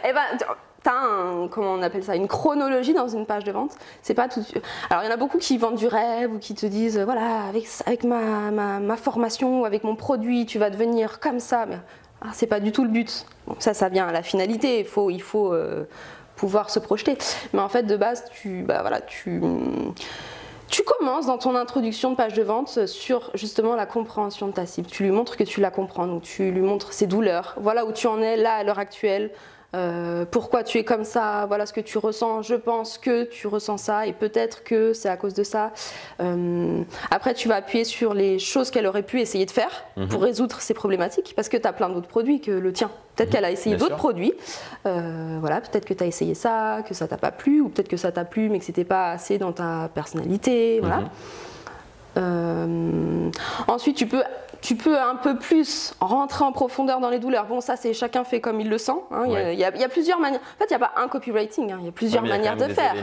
eh 0.04 0.12
ben, 0.12 0.22
tu 0.38 0.44
as 0.44 1.48
comment 1.50 1.72
on 1.72 1.82
appelle 1.82 2.04
ça, 2.04 2.14
une 2.14 2.28
chronologie 2.28 2.94
dans 2.94 3.08
une 3.08 3.26
page 3.26 3.44
de 3.44 3.52
vente. 3.52 3.72
C'est 4.02 4.14
pas 4.14 4.28
tout. 4.28 4.44
Alors 4.90 5.02
il 5.02 5.06
y 5.06 5.10
en 5.10 5.14
a 5.14 5.16
beaucoup 5.16 5.38
qui 5.38 5.58
vendent 5.58 5.76
du 5.76 5.88
rêve 5.88 6.32
ou 6.32 6.38
qui 6.38 6.54
te 6.54 6.66
disent 6.66 6.98
voilà 6.98 7.44
avec, 7.48 7.66
avec 7.86 8.04
ma, 8.04 8.50
ma, 8.50 8.96
formation 8.96 9.62
ou 9.62 9.64
avec 9.64 9.84
mon 9.84 9.96
produit 9.96 10.46
tu 10.46 10.58
vas 10.58 10.70
devenir 10.70 11.20
comme 11.20 11.40
ça. 11.40 11.66
Mais 11.66 11.78
ah, 12.22 12.28
c'est 12.32 12.46
pas 12.46 12.60
du 12.60 12.72
tout 12.72 12.84
le 12.84 12.90
but. 12.90 13.26
ça, 13.58 13.74
ça 13.74 13.88
vient 13.88 14.06
à 14.06 14.12
la 14.12 14.22
finalité. 14.22 14.80
Il 14.80 14.86
faut, 14.86 15.10
il 15.10 15.22
faut 15.22 15.52
euh, 15.52 15.84
pouvoir 16.36 16.70
se 16.70 16.78
projeter. 16.78 17.18
Mais 17.52 17.60
en 17.60 17.68
fait 17.68 17.82
de 17.82 17.96
base 17.96 18.24
tu, 18.32 18.62
bah, 18.62 18.82
voilà, 18.82 19.00
tu 19.00 19.40
tu 20.68 20.82
commences 20.82 21.26
dans 21.26 21.38
ton 21.38 21.54
introduction 21.54 22.10
de 22.10 22.16
page 22.16 22.34
de 22.34 22.42
vente 22.42 22.86
sur 22.86 23.30
justement 23.34 23.76
la 23.76 23.86
compréhension 23.86 24.48
de 24.48 24.52
ta 24.52 24.66
cible. 24.66 24.88
Tu 24.88 25.04
lui 25.04 25.12
montres 25.12 25.36
que 25.36 25.44
tu 25.44 25.60
la 25.60 25.70
comprends, 25.70 26.08
donc 26.08 26.22
tu 26.22 26.50
lui 26.50 26.60
montres 26.60 26.92
ses 26.92 27.06
douleurs. 27.06 27.54
Voilà 27.58 27.86
où 27.86 27.92
tu 27.92 28.08
en 28.08 28.20
es 28.20 28.36
là 28.36 28.54
à 28.54 28.64
l'heure 28.64 28.80
actuelle. 28.80 29.30
Euh, 29.74 30.24
pourquoi 30.30 30.62
tu 30.62 30.78
es 30.78 30.84
comme 30.84 31.04
ça, 31.04 31.44
voilà 31.46 31.66
ce 31.66 31.72
que 31.72 31.80
tu 31.80 31.98
ressens, 31.98 32.42
je 32.42 32.54
pense 32.54 32.98
que 32.98 33.24
tu 33.24 33.46
ressens 33.46 33.78
ça 33.78 34.06
et 34.06 34.12
peut-être 34.12 34.64
que 34.64 34.92
c'est 34.92 35.08
à 35.08 35.16
cause 35.16 35.34
de 35.34 35.42
ça. 35.42 35.72
Euh, 36.20 36.82
après, 37.10 37.34
tu 37.34 37.48
vas 37.48 37.56
appuyer 37.56 37.84
sur 37.84 38.14
les 38.14 38.38
choses 38.38 38.70
qu'elle 38.70 38.86
aurait 38.86 39.02
pu 39.02 39.20
essayer 39.20 39.44
de 39.44 39.50
faire 39.50 39.84
mhm. 39.96 40.08
pour 40.08 40.22
résoudre 40.22 40.60
ces 40.60 40.72
problématiques 40.72 41.32
parce 41.34 41.48
que 41.48 41.56
tu 41.56 41.66
as 41.66 41.72
plein 41.72 41.88
d'autres 41.88 42.08
produits 42.08 42.40
que 42.40 42.52
le 42.52 42.72
tien. 42.72 42.90
Peut-être 43.16 43.28
mhm. 43.28 43.34
qu'elle 43.34 43.44
a 43.44 43.50
essayé 43.50 43.76
d'autres 43.76 43.96
produits, 43.96 44.34
euh, 44.86 45.38
voilà, 45.40 45.60
peut-être 45.60 45.84
que 45.84 45.94
tu 45.94 46.04
as 46.04 46.06
essayé 46.06 46.34
ça, 46.34 46.82
que 46.86 46.94
ça 46.94 47.08
t'a 47.08 47.16
pas 47.16 47.32
plu, 47.32 47.60
ou 47.60 47.68
peut-être 47.68 47.88
que 47.88 47.96
ça 47.96 48.12
t'a 48.12 48.24
plu 48.24 48.48
mais 48.48 48.58
que 48.58 48.64
c'était 48.64 48.84
pas 48.84 49.10
assez 49.10 49.38
dans 49.38 49.52
ta 49.52 49.90
personnalité, 49.94 50.80
voilà. 50.80 51.02
Mhm. 52.16 53.30
ensuite, 53.68 53.96
tu 53.96 54.06
peux 54.06 54.22
tu 54.66 54.74
peux 54.74 54.98
un 54.98 55.14
peu 55.14 55.36
plus 55.36 55.94
rentrer 56.00 56.44
en 56.44 56.50
profondeur 56.50 56.98
dans 56.98 57.08
les 57.08 57.20
douleurs. 57.20 57.46
Bon, 57.46 57.60
ça, 57.60 57.76
c'est 57.76 57.94
chacun 57.94 58.24
fait 58.24 58.40
comme 58.40 58.60
il 58.60 58.68
le 58.68 58.78
sent. 58.78 58.96
Hein. 59.12 59.22
Il, 59.28 59.58
y 59.58 59.64
a, 59.64 59.88
plusieurs 59.88 60.18
manières. 60.18 60.40
En 60.40 60.58
fait, 60.58 60.64
il 60.64 60.76
n'y 60.76 60.82
a 60.82 60.88
pas 60.88 61.00
un 61.00 61.06
copywriting, 61.06 61.70
hein. 61.70 61.78
il 61.78 61.86
y 61.86 61.88
a 61.88 61.92
plusieurs 61.92 62.24
manières 62.24 62.56
de 62.56 62.66
faire. 62.66 62.96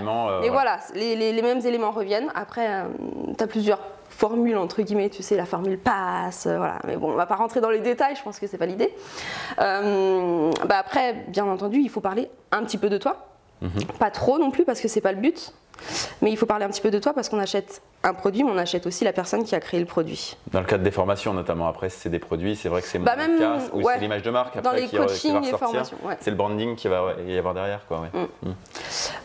Et 0.44 0.50
voilà, 0.50 0.80
les, 0.94 1.42
mêmes 1.42 1.66
éléments 1.66 1.92
reviennent. 1.92 2.30
Après, 2.36 2.84
tu 3.38 3.42
as 3.42 3.48
plusieurs 3.48 3.80
formule 4.10 4.58
entre 4.58 4.84
guillemets, 4.84 5.10
tu 5.10 5.24
sais, 5.24 5.36
la 5.36 5.46
formule 5.46 5.80
passe, 5.80 6.46
euh, 6.46 6.58
voilà. 6.58 6.78
Mais 6.86 6.98
bon, 6.98 7.12
on 7.12 7.16
va 7.16 7.26
pas 7.26 7.36
rentrer 7.36 7.62
dans 7.62 7.72
les 7.72 7.80
détails, 7.80 8.16
je 8.16 8.22
pense 8.22 8.38
que 8.38 8.46
c'est 8.46 8.60
pas 8.60 8.68
l'idée. 8.68 8.94
Euh, 9.60 10.52
bah 10.68 10.78
après, 10.78 11.26
bien 11.30 11.46
entendu, 11.48 11.80
il 11.80 11.90
faut 11.90 12.00
parler 12.00 12.30
un 12.52 12.64
petit 12.64 12.78
peu 12.78 12.90
de 12.90 13.00
toi, 13.00 13.26
mhm. 13.62 13.86
pas 13.98 14.12
trop 14.12 14.38
non 14.38 14.52
plus 14.52 14.66
parce 14.66 14.82
que 14.82 14.88
c'est 14.88 15.02
pas 15.02 15.14
le 15.14 15.20
but. 15.20 15.52
Mais 16.22 16.32
il 16.32 16.38
faut 16.38 16.46
parler 16.46 16.66
un 16.66 16.70
petit 16.70 16.82
peu 16.82 16.92
de 16.92 17.00
toi 17.00 17.14
parce 17.14 17.30
qu'on 17.30 17.40
achète 17.40 17.82
un 18.04 18.14
produit, 18.14 18.44
mais 18.44 18.52
on 18.52 18.58
achète 18.58 18.86
aussi 18.86 19.04
la 19.04 19.14
personne 19.14 19.44
qui 19.44 19.56
a 19.56 19.60
créé 19.60 19.80
le 19.80 19.86
produit. 19.86 20.36
Dans 20.52 20.60
le 20.60 20.66
cadre 20.66 20.84
des 20.84 20.92
formations, 20.92 21.34
notamment, 21.34 21.68
après, 21.68 21.90
c'est 21.90 22.10
des 22.10 22.20
produits, 22.20 22.56
c'est 22.56 22.70
vrai 22.70 22.82
que 22.82 22.88
c'est 22.88 23.00
bah 23.00 23.16
même, 23.16 23.60
ou 23.74 23.88
c'est 23.88 24.00
l'image 24.00 24.24
de 24.24 24.32
marque. 24.32 24.58
Après, 24.58 24.62
dans 24.62 24.76
les 24.76 24.88
coachings 24.88 25.44
et 25.46 25.52
formations. 25.52 25.98
C'est 26.20 26.32
le 26.32 26.38
branding 26.38 26.76
qui 26.76 26.88
va 26.88 27.16
y 27.28 27.38
avoir 27.38 27.54
derrière. 27.54 27.86
Quoi, 27.88 28.02
mm. 28.14 28.48
Mm. 28.48 28.54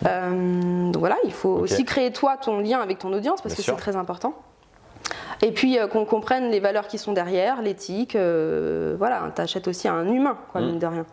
Euh, 0.07 0.91
donc 0.93 1.00
voilà, 1.00 1.17
il 1.25 1.33
faut 1.33 1.50
aussi 1.50 1.85
créer 1.85 2.12
toi 2.12 2.37
ton 2.37 2.61
lien 2.61 2.81
avec 2.81 2.99
ton 2.99 3.12
audience 3.12 3.41
parce 3.41 3.55
que 3.55 3.62
c'est 3.62 3.77
très 3.77 3.97
important. 3.97 4.35
Et 5.43 5.53
puis 5.53 5.79
euh, 5.79 5.87
qu'on 5.87 6.05
comprenne 6.05 6.50
les 6.50 6.61
valeurs 6.61 6.88
qui 6.88 6.99
sont 6.99 7.12
derrière, 7.12 7.62
l'éthique. 7.62 8.17
Euh, 8.17 8.97
voilà, 8.99 9.31
tu 9.35 9.41
achètes 9.41 9.69
aussi 9.69 9.88
à 9.88 9.93
un 9.93 10.09
humain, 10.09 10.37
quoi, 10.53 10.61
mm. 10.61 10.67
mine 10.67 10.79
de 10.79 10.87
rien. 10.87 11.07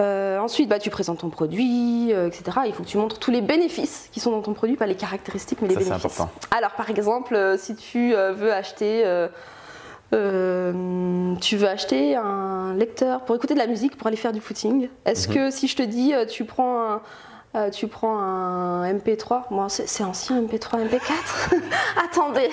Euh, 0.00 0.38
ensuite, 0.38 0.68
bah, 0.68 0.78
tu 0.78 0.90
présentes 0.90 1.18
ton 1.18 1.28
produit, 1.28 2.10
etc. 2.10 2.42
Il 2.66 2.72
faut 2.72 2.82
que 2.82 2.88
tu 2.88 2.98
montres 2.98 3.18
tous 3.18 3.30
les 3.30 3.40
bénéfices 3.40 4.08
qui 4.12 4.20
sont 4.20 4.30
dans 4.30 4.42
ton 4.42 4.54
produit, 4.54 4.76
pas 4.76 4.86
les 4.86 4.94
caractéristiques, 4.94 5.60
mais 5.60 5.68
les 5.68 5.74
bénéfices. 5.74 5.96
Important. 5.96 6.30
Alors, 6.50 6.72
par 6.72 6.88
exemple, 6.90 7.56
si 7.58 7.74
tu 7.74 8.12
veux 8.12 8.52
acheter, 8.52 9.02
tu 10.12 10.16
veux 11.56 11.68
acheter 11.68 12.16
un 12.16 12.74
lecteur 12.74 13.24
pour 13.24 13.34
écouter 13.34 13.54
de 13.54 13.58
la 13.58 13.66
musique, 13.66 13.96
pour 13.96 14.06
aller 14.06 14.16
faire 14.16 14.32
du 14.32 14.40
footing, 14.40 14.88
est-ce 15.04 15.28
mm-hmm. 15.28 15.34
que 15.34 15.50
si 15.50 15.66
je 15.68 15.76
te 15.76 15.82
dis, 15.82 16.12
tu 16.28 16.44
prends 16.44 16.80
un, 16.80 17.02
euh, 17.56 17.70
tu 17.70 17.88
prends 17.88 18.18
un 18.18 18.92
MP3, 18.92 19.44
moi 19.50 19.68
c'est 19.68 20.04
ancien 20.04 20.42
MP3, 20.42 20.86
MP4. 20.86 21.54
Attendez. 22.04 22.50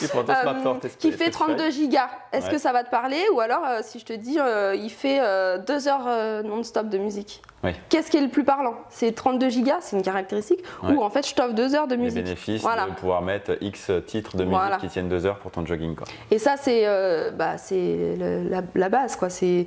Euh, 0.26 0.74
qui 0.98 1.12
fait 1.12 1.30
32 1.30 1.70
gigas. 1.70 2.08
Est-ce 2.32 2.50
que 2.50 2.58
ça 2.58 2.72
va 2.72 2.84
te 2.84 2.90
parler 2.90 3.20
Ou 3.34 3.40
alors, 3.40 3.62
euh, 3.64 3.80
si 3.82 3.98
je 3.98 4.04
te 4.04 4.12
dis, 4.12 4.38
il 4.74 4.90
fait 4.90 5.20
2 5.66 5.88
heures 5.88 6.42
non-stop 6.44 6.88
de 6.88 6.98
musique. 6.98 7.42
Qu'est-ce 7.88 8.10
qui 8.10 8.16
est 8.16 8.22
le 8.22 8.28
plus 8.28 8.44
parlant? 8.44 8.74
C'est 8.90 9.12
32 9.12 9.48
gigas, 9.48 9.78
c'est 9.80 9.96
une 9.96 10.02
caractéristique, 10.02 10.60
ou 10.84 11.02
en 11.02 11.10
fait 11.10 11.26
je 11.28 11.34
t'offre 11.34 11.54
2 11.54 11.74
heures 11.74 11.88
de 11.88 11.96
musique. 11.96 12.16
Les 12.16 12.22
bénéfices 12.22 12.62
de 12.62 12.94
pouvoir 12.94 13.22
mettre 13.22 13.56
X 13.60 13.90
titres 14.06 14.36
de 14.36 14.44
musique 14.44 14.78
qui 14.80 14.88
tiennent 14.88 15.08
2 15.08 15.26
heures 15.26 15.38
pour 15.38 15.50
ton 15.50 15.64
jogging. 15.66 15.94
Quoi. 15.94 16.06
Et 16.30 16.38
ça, 16.38 16.56
c'est 16.56 16.84
bah, 17.32 17.56
la, 17.70 18.62
la, 18.74 18.88
base. 18.88 19.16
quoi. 19.16 19.30
C'est 19.30 19.64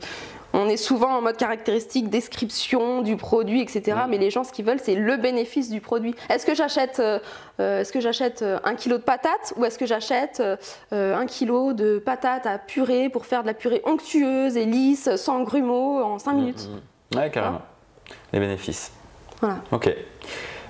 on 0.53 0.67
est 0.67 0.77
souvent 0.77 1.17
en 1.17 1.21
mode 1.21 1.37
caractéristique, 1.37 2.09
description 2.09 3.01
du 3.01 3.15
produit, 3.15 3.61
etc. 3.61 3.97
Mais 4.09 4.17
les 4.17 4.29
gens, 4.29 4.43
ce 4.43 4.51
qu'ils 4.51 4.65
veulent, 4.65 4.79
c'est 4.81 4.95
le 4.95 5.17
bénéfice 5.17 5.69
du 5.69 5.81
produit. 5.81 6.15
Est-ce 6.29 6.45
que 6.45 6.55
j'achète 6.55 6.99
euh, 6.99 7.19
euh, 7.59 7.81
est-ce 7.81 7.91
que 7.91 7.99
j'achète 7.99 8.41
euh, 8.41 8.59
un 8.63 8.75
kilo 8.75 8.97
de 8.97 9.03
patates 9.03 9.53
ou 9.57 9.65
est-ce 9.65 9.77
que 9.77 9.85
j'achète 9.85 10.41
un 10.91 11.25
kilo 11.25 11.73
de 11.73 11.99
patates 11.99 12.45
à 12.45 12.57
purée 12.57 13.09
pour 13.09 13.25
faire 13.25 13.41
de 13.41 13.47
la 13.47 13.53
purée 13.53 13.81
onctueuse 13.85 14.57
et 14.57 14.65
lisse, 14.65 15.15
sans 15.15 15.43
grumeaux, 15.43 16.01
en 16.01 16.19
5 16.19 16.31
mm, 16.31 16.35
minutes 16.35 16.69
mm. 16.69 17.17
Ouais, 17.17 17.29
carrément. 17.29 17.61
Les 18.33 18.39
bénéfices. 18.39 18.91
Voilà. 19.41 19.57
Ok. 19.71 19.93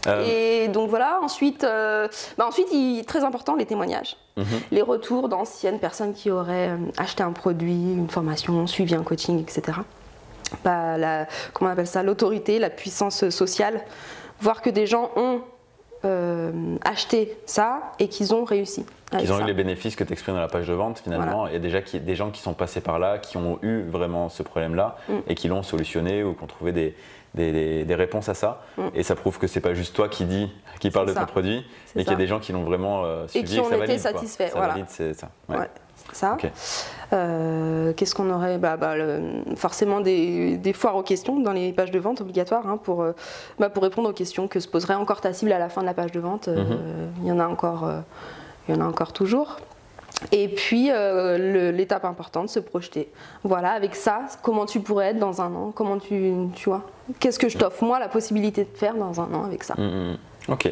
Euh, 0.08 0.64
et 0.66 0.68
donc 0.70 0.90
voilà, 0.90 1.20
ensuite, 1.22 1.64
euh, 1.64 2.08
bah 2.38 2.46
ensuite 2.48 2.68
il, 2.72 3.04
très 3.06 3.24
important, 3.24 3.56
les 3.56 3.66
témoignages. 3.66 4.16
Mhm. 4.38 4.46
Les 4.72 4.82
retours 4.82 5.30
d'anciennes 5.30 5.80
personnes 5.80 6.14
qui 6.14 6.32
auraient 6.32 6.70
euh, 6.70 6.78
acheté 6.98 7.24
un 7.24 7.32
produit, 7.32 7.94
une 7.94 8.10
formation, 8.10 8.66
suivi 8.68 8.96
un 8.96 9.04
coaching, 9.04 9.42
etc. 9.42 9.80
Bah, 10.64 10.98
la, 10.98 11.28
comment 11.54 11.70
on 11.70 11.74
appelle 11.74 11.88
ça 11.88 12.04
L'autorité, 12.04 12.60
la 12.60 12.70
puissance 12.70 13.30
sociale. 13.30 13.82
Voir 14.42 14.62
que 14.62 14.70
des 14.70 14.88
gens 14.88 15.12
ont 15.16 15.42
acheté 16.86 17.38
ça 17.46 17.92
et 18.00 18.08
qu'ils 18.08 18.34
ont 18.34 18.46
réussi. 18.46 18.86
Qu'ils 19.18 19.34
ont 19.34 19.40
eu 19.42 19.44
les 19.44 19.54
bénéfices 19.54 19.98
que 19.98 20.06
tu 20.06 20.14
exprimes 20.14 20.36
dans 20.36 20.42
la 20.42 20.48
page 20.48 20.66
de 20.66 20.74
vente 20.74 21.00
finalement. 21.00 21.46
Il 21.48 21.54
y 21.54 21.56
a 21.58 21.60
déjà 21.60 21.82
des 21.82 22.16
gens 22.16 22.30
qui 22.30 22.42
sont 22.42 22.54
passés 22.54 22.80
par 22.80 23.00
là, 23.00 23.18
qui 23.18 23.36
ont 23.36 23.60
eu 23.64 23.82
vraiment 23.82 24.30
ce 24.30 24.42
problème-là 24.42 24.96
mm. 25.10 25.14
et 25.28 25.36
qui 25.36 25.50
l'ont 25.50 25.62
solutionné 25.62 26.24
ou 26.24 26.36
qui 26.36 26.44
ont 26.44 26.48
trouvé 26.48 26.72
des, 26.72 26.96
des, 27.36 27.96
réponses 27.96 28.30
à 28.30 28.34
ça. 28.34 28.62
Mm. 28.78 28.82
Et 28.96 29.04
ça 29.04 29.16
prouve 29.16 29.38
que 29.38 29.48
c'est 29.48 29.62
pas 29.62 29.74
juste 29.74 29.96
toi 29.96 30.10
qui 30.10 30.26
dis, 30.26 30.52
qui 30.80 30.92
parle 30.92 31.08
de 31.08 31.14
ton 31.14 31.26
produit, 31.26 31.66
mais 31.96 32.04
qu'il 32.04 32.12
y 32.12 32.16
a 32.16 32.18
des 32.18 32.28
gens 32.28 32.40
qui 32.40 32.52
l'ont 32.52 32.64
vraiment 32.64 33.04
euh, 33.04 33.28
suivi 33.28 33.58
et 33.58 33.62
qui 33.62 33.62
ont 33.62 33.84
été 33.84 33.98
satisfaits. 33.98 34.50
Ça 34.50 34.60
valide, 34.60 34.86
c'est 34.88 35.14
ça. 35.14 35.30
ça. 36.12 36.38
Euh, 37.12 37.94
qu'est-ce 37.94 38.16
qu'on 38.16 38.30
aurait 38.32 38.58
bah, 38.58 38.78
bah, 38.78 38.96
Forcément 39.56 40.00
des, 40.02 40.74
foires 40.74 40.96
aux 40.96 41.04
questions 41.04 41.40
dans 41.40 41.54
les 41.54 41.74
pages 41.74 41.92
de 41.92 42.00
vente 42.00 42.22
obligatoires 42.22 42.68
hein, 42.68 42.78
pour, 42.78 43.02
euh, 43.02 43.14
bah, 43.60 43.70
pour 43.70 43.84
répondre 43.84 44.10
aux 44.10 44.14
questions 44.14 44.48
que 44.48 44.60
se 44.60 44.68
poserait 44.68 44.96
encore 44.96 45.22
ta 45.22 45.34
cible 45.34 45.52
à 45.52 45.60
la 45.60 45.70
fin 45.70 45.82
de 45.82 45.86
la 45.86 45.94
page 45.94 46.12
de 46.12 46.20
vente. 46.20 46.48
Mm-hmm. 46.48 47.22
Il 47.22 47.28
y 47.28 47.32
en 47.32 47.40
a 47.40 47.48
encore, 47.48 47.90
il 48.68 48.76
y 48.76 48.78
en 48.78 48.82
a 48.82 48.86
encore 48.86 49.14
toujours. 49.14 49.58
Et 50.32 50.50
puis 50.50 50.90
euh, 50.92 51.72
l'étape 51.72 52.06
importante, 52.06 52.50
se 52.50 52.60
projeter. 52.60 53.10
Voilà, 53.44 53.72
avec 53.72 53.96
ça, 53.96 54.22
comment 54.42 54.66
tu 54.66 54.80
pourrais 54.80 55.08
être 55.08 55.20
dans 55.20 55.42
un 55.42 55.54
an? 55.54 55.72
Comment 55.74 55.98
tu, 55.98 56.34
tu 56.56 56.70
vois? 56.70 56.86
Qu'est-ce 57.20 57.40
que 57.40 57.50
je 57.50 57.58
t'offre 57.58 57.84
moi 57.84 58.00
la 58.00 58.10
possibilité 58.10 58.66
de 58.66 58.78
faire 58.78 58.96
dans 58.96 59.22
un 59.22 59.34
an 59.34 59.44
avec 59.44 59.64
ça? 59.64 59.76
Mmh, 59.78 60.12
mmh. 60.12 60.18
Ok. 60.50 60.72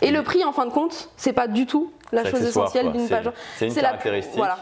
Et, 0.00 0.10
le 0.10 0.22
prix, 0.22 0.44
en 0.44 0.52
fin 0.52 0.66
de 0.66 0.72
compte, 0.72 1.10
c'est 1.16 1.32
pas 1.32 1.46
du 1.46 1.66
tout 1.66 1.92
la 2.10 2.24
chose 2.24 2.42
essentielle 2.42 2.92
d'une 2.92 3.08
page. 3.08 3.30
C'est 3.56 3.68
une 3.68 3.74
caractéristique. 3.74 4.36
voilà. 4.36 4.58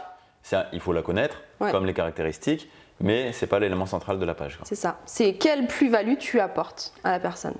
il 0.71 0.79
faut 0.79 0.93
la 0.93 1.01
connaître, 1.01 1.41
comme 1.59 1.85
les 1.85 1.93
caractéristiques, 1.93 2.69
mais 2.99 3.31
c'est 3.33 3.47
pas 3.47 3.59
l'élément 3.59 3.85
central 3.85 4.19
de 4.19 4.25
la 4.25 4.35
page. 4.35 4.59
C'est 4.63 4.75
ça. 4.75 4.99
C'est 5.05 5.33
quelle 5.33 5.67
plus-value 5.67 6.17
tu 6.17 6.39
apportes 6.39 6.93
à 7.03 7.11
la 7.11 7.19
personne. 7.19 7.55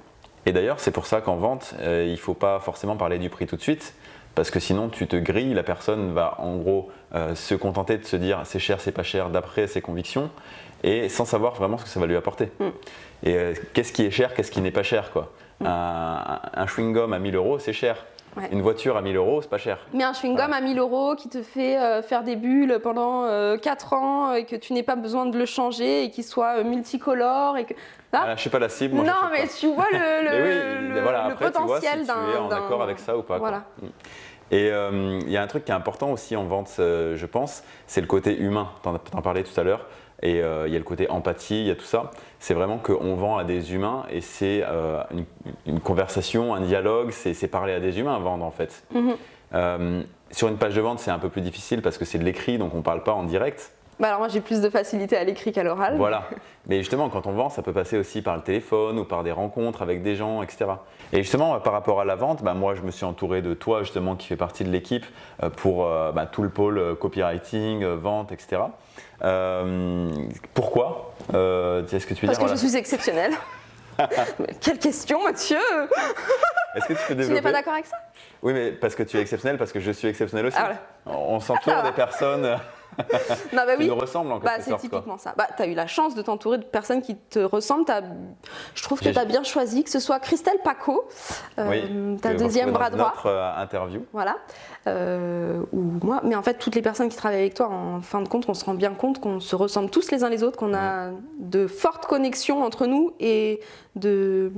Et 0.45 0.53
d'ailleurs, 0.53 0.79
c'est 0.79 0.91
pour 0.91 1.05
ça 1.05 1.21
qu'en 1.21 1.35
vente, 1.35 1.75
euh, 1.79 2.05
il 2.07 2.13
ne 2.13 2.17
faut 2.17 2.33
pas 2.33 2.59
forcément 2.59 2.95
parler 2.95 3.19
du 3.19 3.29
prix 3.29 3.45
tout 3.45 3.57
de 3.57 3.61
suite 3.61 3.93
parce 4.35 4.51
que 4.51 4.59
sinon 4.59 4.89
tu 4.89 5.07
te 5.07 5.15
grilles, 5.15 5.53
la 5.53 5.63
personne 5.63 6.13
va 6.13 6.35
en 6.39 6.55
gros 6.57 6.89
euh, 7.15 7.35
se 7.35 7.55
contenter 7.55 7.97
de 7.97 8.05
se 8.05 8.15
dire 8.15 8.41
c'est 8.45 8.59
cher, 8.59 8.79
c'est 8.79 8.91
pas 8.91 9.03
cher 9.03 9.29
d'après 9.29 9.67
ses 9.67 9.81
convictions 9.81 10.29
et 10.83 11.09
sans 11.09 11.25
savoir 11.25 11.53
vraiment 11.53 11.77
ce 11.77 11.83
que 11.83 11.89
ça 11.89 11.99
va 11.99 12.07
lui 12.07 12.15
apporter. 12.15 12.49
Mm. 12.59 12.65
Et 13.23 13.35
euh, 13.35 13.53
qu'est-ce 13.73 13.93
qui 13.93 14.03
est 14.03 14.11
cher, 14.11 14.33
qu'est-ce 14.33 14.51
qui 14.51 14.61
n'est 14.61 14.71
pas 14.71 14.83
cher 14.83 15.11
quoi. 15.11 15.31
Mm. 15.59 15.65
Un, 15.67 16.65
chewing-gum 16.65 17.13
à 17.13 17.19
1000 17.19 17.35
euros, 17.35 17.59
c'est 17.59 17.73
cher. 17.73 18.05
Une 18.51 18.61
voiture 18.61 18.97
à 18.97 19.01
1000 19.01 19.15
euros, 19.17 19.41
c'est 19.41 19.49
pas 19.49 19.57
cher. 19.57 19.79
Mais 19.93 20.03
un 20.03 20.13
chewing-gum 20.13 20.53
à 20.53 20.61
1000 20.61 20.79
euros 20.79 21.15
qui 21.15 21.29
te 21.29 21.41
fait 21.43 21.77
euh, 21.77 22.01
faire 22.01 22.23
des 22.23 22.35
bulles 22.35 22.79
pendant 22.81 23.27
4 23.57 23.93
ans 23.93 24.33
et 24.33 24.45
que 24.45 24.55
tu 24.55 24.73
n'aies 24.73 24.83
pas 24.83 24.95
besoin 24.95 25.25
de 25.25 25.37
le 25.37 25.45
changer 25.45 26.05
et 26.05 26.11
qu'il 26.11 26.23
soit 26.23 26.63
multicolore 26.63 27.57
et 27.57 27.65
que. 27.65 27.73
Ah, 28.13 28.35
je 28.35 28.41
suis 28.41 28.49
pas 28.49 28.59
la 28.59 28.69
cible. 28.69 28.95
non, 28.95 29.29
mais 29.31 29.47
tu 29.47 29.67
vois 29.67 29.87
le, 29.91 30.93
oui, 30.93 31.01
voilà, 31.01 31.25
après, 31.25 31.51
potentiel 31.51 32.05
d'un. 32.05 32.25
Tu 32.25 32.35
es 32.35 32.37
en 32.37 32.49
accord 32.49 32.81
avec 32.81 32.99
ça 32.99 33.17
ou 33.17 33.21
pas. 33.21 33.37
Voilà. 33.37 33.63
Mm. 33.81 33.87
Et 34.51 34.69
euh, 34.69 35.19
il 35.21 35.31
y 35.31 35.37
a 35.37 35.41
un 35.41 35.47
truc 35.47 35.63
qui 35.63 35.71
est 35.71 35.75
important 35.75 36.11
aussi 36.11 36.35
en 36.35 36.43
vente, 36.43 36.75
euh, 36.79 37.15
je 37.15 37.25
pense, 37.25 37.63
c'est 37.87 38.01
le 38.01 38.07
côté 38.07 38.37
humain. 38.37 38.69
Tu 38.83 38.89
en, 38.89 38.95
en, 38.95 39.21
parlais 39.21 39.43
tout 39.43 39.57
à 39.59 39.63
l'heure. 39.63 39.85
Et 40.21 40.41
euh, 40.41 40.67
il 40.67 40.73
y 40.73 40.75
a 40.75 40.79
le 40.79 40.85
côté 40.85 41.09
empathie, 41.09 41.61
il 41.61 41.67
y 41.67 41.71
a 41.71 41.75
tout 41.75 41.85
ça. 41.85 42.11
C'est 42.43 42.55
vraiment 42.55 42.79
qu'on 42.79 43.15
vend 43.15 43.37
à 43.37 43.43
des 43.43 43.73
humains 43.73 44.03
et 44.09 44.19
c'est 44.19 44.63
une, 45.67 45.79
conversation, 45.79 46.55
un 46.55 46.61
dialogue, 46.61 47.11
c'est 47.11 47.47
parler 47.47 47.71
à 47.71 47.79
des 47.79 47.99
humains, 47.99 48.17
vendre 48.17 48.43
en 48.43 48.51
fait. 48.51 48.83
Mhm. 48.91 50.03
sur 50.31 50.47
une 50.47 50.57
page 50.57 50.73
de 50.73 50.81
vente, 50.81 50.99
c'est 50.99 51.11
un 51.11 51.19
peu 51.19 51.29
plus 51.29 51.41
difficile 51.41 51.83
parce 51.83 51.99
que 51.99 52.05
c'est 52.05 52.17
de 52.17 52.23
l'écrit, 52.23 52.57
donc 52.57 52.73
on 52.73 52.77
ne 52.77 52.81
parle 52.81 53.03
pas 53.03 53.13
en 53.13 53.23
direct. 53.23 53.73
Bah 54.01 54.07
alors 54.07 54.19
moi 54.19 54.29
j'ai 54.29 54.41
plus 54.41 54.61
de 54.61 54.69
facilité 54.69 55.15
à 55.15 55.23
l'écrit 55.23 55.51
qu'à 55.51 55.61
l'oral. 55.61 55.95
Voilà. 55.95 56.23
Mais 56.65 56.79
justement, 56.79 57.07
quand 57.09 57.27
on 57.27 57.33
vend, 57.33 57.49
ça 57.49 57.61
peut 57.61 57.71
passer 57.71 57.99
aussi 57.99 58.23
par 58.23 58.35
le 58.35 58.41
téléphone 58.41 58.97
ou 58.97 59.05
par 59.05 59.23
des 59.23 59.31
rencontres 59.31 59.83
avec 59.83 60.01
des 60.01 60.15
gens, 60.15 60.41
etc. 60.41 60.71
Et 61.13 61.17
justement, 61.21 61.59
par 61.59 61.71
rapport 61.71 62.01
à 62.01 62.05
la 62.05 62.15
vente, 62.15 62.41
bah, 62.41 62.55
moi 62.55 62.73
je 62.73 62.81
me 62.81 62.89
suis 62.89 63.05
entouré 63.05 63.43
de 63.43 63.53
toi 63.53 63.83
justement 63.83 64.15
qui 64.15 64.25
fait 64.25 64.35
partie 64.35 64.63
de 64.63 64.71
l'équipe 64.71 65.05
euh, 65.43 65.51
pour 65.51 65.85
euh, 65.85 66.11
bah, 66.11 66.25
tout 66.25 66.41
le 66.41 66.49
pôle 66.49 66.79
euh, 66.79 66.95
copywriting, 66.95 67.85
vente, 67.85 68.31
etc. 68.31 68.63
pourquoi 70.55 71.13
Est-ce 71.29 72.07
que 72.07 72.15
tu 72.15 72.25
veux 72.25 72.33
Parce 72.33 72.43
que 72.43 72.47
je 72.47 72.55
suis 72.55 72.75
exceptionnelle. 72.75 73.33
Quelle 74.61 74.79
question, 74.79 75.23
Mathieu 75.23 75.59
Est-ce 76.75 76.87
que 76.87 76.93
tu 76.93 76.99
peux 77.07 77.13
développer 77.13 77.27
Tu 77.27 77.33
n'es 77.33 77.41
pas 77.41 77.51
d'accord 77.51 77.73
avec 77.73 77.85
ça? 77.85 77.97
Oui, 78.41 78.53
mais 78.53 78.71
parce 78.71 78.95
que 78.95 79.03
tu 79.03 79.17
es 79.17 79.21
exceptionnel, 79.21 79.59
parce 79.59 79.71
que 79.71 79.79
je 79.79 79.91
suis 79.91 80.07
exceptionnel 80.07 80.47
aussi. 80.47 80.57
Ah, 80.59 80.71
On 81.05 81.39
s'entoure 81.39 81.75
ah, 81.77 81.83
des 81.83 81.91
personnes 81.91 82.57
non, 83.53 83.63
bah, 83.65 83.73
oui. 83.77 83.87
nous 83.87 83.95
ressemble 83.95 84.31
en 84.31 84.39
bah, 84.39 84.51
C'est 84.59 84.75
typiquement 84.77 85.17
ça. 85.17 85.33
Bah, 85.37 85.47
tu 85.55 85.63
as 85.63 85.67
eu 85.67 85.73
la 85.73 85.87
chance 85.87 86.15
de 86.15 86.21
t'entourer 86.21 86.57
de 86.57 86.63
personnes 86.63 87.01
qui 87.01 87.15
te 87.15 87.39
ressemblent. 87.39 87.85
Je 88.75 88.83
trouve 88.83 88.99
que 88.99 89.09
tu 89.09 89.17
as 89.17 89.25
bien 89.25 89.43
choisi, 89.43 89.83
que 89.83 89.89
ce 89.89 89.99
soit 89.99 90.19
Christelle 90.19 90.59
Paco, 90.63 91.07
euh, 91.57 92.17
ta 92.17 92.33
deuxième 92.33 92.71
bras 92.71 92.89
droit. 92.89 93.13
Notre 93.15 93.27
euh, 93.27 93.55
interview. 93.57 94.05
Voilà. 94.13 94.37
Euh, 94.87 95.61
ou 95.73 95.83
moi. 96.03 96.21
Mais 96.23 96.35
en 96.35 96.41
fait, 96.41 96.55
toutes 96.55 96.73
les 96.73 96.81
personnes 96.81 97.09
qui 97.09 97.15
travaillent 97.15 97.41
avec 97.41 97.53
toi, 97.53 97.69
en 97.69 98.01
fin 98.01 98.19
de 98.19 98.27
compte, 98.27 98.45
on 98.47 98.55
se 98.55 98.65
rend 98.65 98.73
bien 98.73 98.93
compte 98.95 99.21
qu'on 99.21 99.39
se 99.39 99.55
ressemble 99.55 99.91
tous 99.91 100.09
les 100.09 100.23
uns 100.23 100.29
les 100.29 100.41
autres, 100.41 100.57
qu'on 100.57 100.73
a 100.73 101.11
de 101.37 101.67
fortes 101.67 102.07
connexions 102.07 102.63
entre 102.63 102.87
nous 102.87 103.13
et 103.19 103.59
de. 103.95 104.51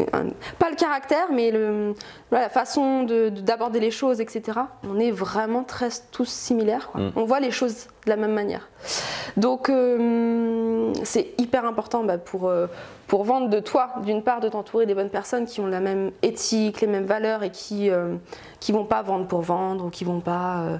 Euh, 0.00 0.30
pas 0.58 0.70
le 0.70 0.76
caractère, 0.76 1.26
mais 1.30 1.50
le, 1.50 1.94
la 2.30 2.48
façon 2.48 3.02
d'aborder 3.02 3.78
les 3.78 3.90
choses, 3.90 4.22
etc. 4.22 4.58
On 4.88 4.98
est 4.98 5.10
vraiment 5.10 5.64
très 5.64 5.90
tous 6.12 6.30
similaires. 6.30 6.90
Mm. 6.94 7.08
On 7.16 7.24
voit 7.24 7.40
les 7.40 7.50
choses 7.50 7.88
de 8.06 8.10
la 8.10 8.16
même 8.16 8.32
manière. 8.32 8.70
Donc, 9.36 9.68
euh, 9.68 10.92
c'est 11.04 11.34
hyper 11.38 11.66
important 11.66 12.04
bah, 12.04 12.18
pour, 12.18 12.50
pour 13.06 13.24
vendre 13.24 13.50
de 13.50 13.60
toi, 13.60 13.90
d'une 14.04 14.22
part, 14.22 14.40
de 14.40 14.48
t'entourer 14.48 14.86
des 14.86 14.94
bonnes 14.94 15.10
personnes 15.10 15.44
qui 15.44 15.60
ont 15.60 15.66
la 15.66 15.80
même 15.80 16.10
éthique, 16.22 16.80
les 16.80 16.86
mêmes 16.86 17.06
valeurs 17.06 17.42
et 17.42 17.50
qui 17.50 17.90
qui 18.62 18.70
vont 18.70 18.84
pas 18.84 19.02
vendre 19.02 19.26
pour 19.26 19.41
vendre 19.42 19.86
ou 19.86 19.90
qui 19.90 20.04
vont 20.04 20.20
pas 20.20 20.62
euh, 20.62 20.78